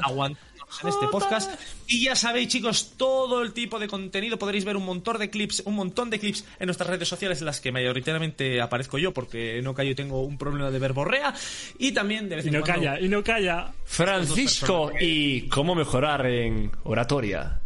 en 0.82 0.88
este 0.88 1.08
podcast. 1.08 1.50
Y 1.86 2.04
ya 2.04 2.14
sabéis, 2.14 2.48
chicos, 2.48 2.92
todo 2.96 3.42
el 3.42 3.52
tipo 3.52 3.78
de 3.78 3.88
contenido 3.88 4.38
podréis 4.38 4.64
ver 4.64 4.76
un 4.76 4.84
montón 4.84 5.18
de 5.18 5.30
clips, 5.30 5.62
un 5.66 5.74
montón 5.74 6.10
de 6.10 6.18
clips 6.18 6.44
en 6.58 6.66
nuestras 6.66 6.88
redes 6.88 7.08
sociales 7.08 7.40
en 7.40 7.46
las 7.46 7.60
que 7.60 7.72
mayoritariamente 7.72 8.60
aparezco 8.60 8.98
yo 8.98 9.12
porque 9.12 9.60
no 9.62 9.74
callo 9.74 9.90
y 9.90 9.94
tengo 9.94 10.22
un 10.22 10.38
problema 10.38 10.70
de 10.70 10.78
verborrea 10.78 11.34
y 11.78 11.92
también 11.92 12.28
de 12.28 12.36
vez 12.36 12.46
Y 12.46 12.50
no 12.50 12.60
cuando 12.62 12.84
calla, 12.84 13.00
y 13.00 13.08
no 13.08 13.24
calla. 13.24 13.72
Francisco 13.84 14.92
y 15.00 15.48
cómo 15.48 15.74
mejorar 15.74 16.26
en 16.26 16.70
oratoria. 16.84 17.60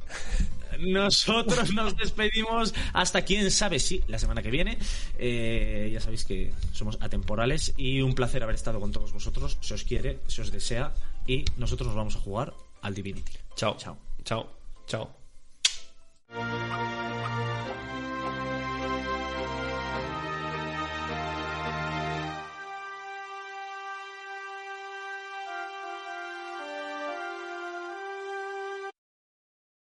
Nosotros 0.80 1.72
nos 1.72 1.96
despedimos 1.96 2.74
hasta 2.92 3.22
quién 3.22 3.50
sabe 3.50 3.78
si 3.78 4.02
la 4.08 4.18
semana 4.18 4.42
que 4.42 4.50
viene. 4.50 4.78
Eh, 5.18 5.90
ya 5.92 6.00
sabéis 6.00 6.24
que 6.24 6.52
somos 6.72 6.98
atemporales 7.00 7.74
y 7.76 8.00
un 8.00 8.14
placer 8.14 8.42
haber 8.42 8.56
estado 8.56 8.80
con 8.80 8.92
todos 8.92 9.12
vosotros. 9.12 9.56
Se 9.60 9.74
os 9.74 9.84
quiere, 9.84 10.18
se 10.26 10.42
os 10.42 10.50
desea 10.50 10.94
y 11.26 11.44
nosotros 11.56 11.86
nos 11.88 11.96
vamos 11.96 12.16
a 12.16 12.20
jugar 12.20 12.54
al 12.84 12.94
Divinity. 12.94 13.32
Chao. 13.56 13.76
Chao. 13.76 13.96
Chao. 14.22 14.46
Chao. 14.86 15.10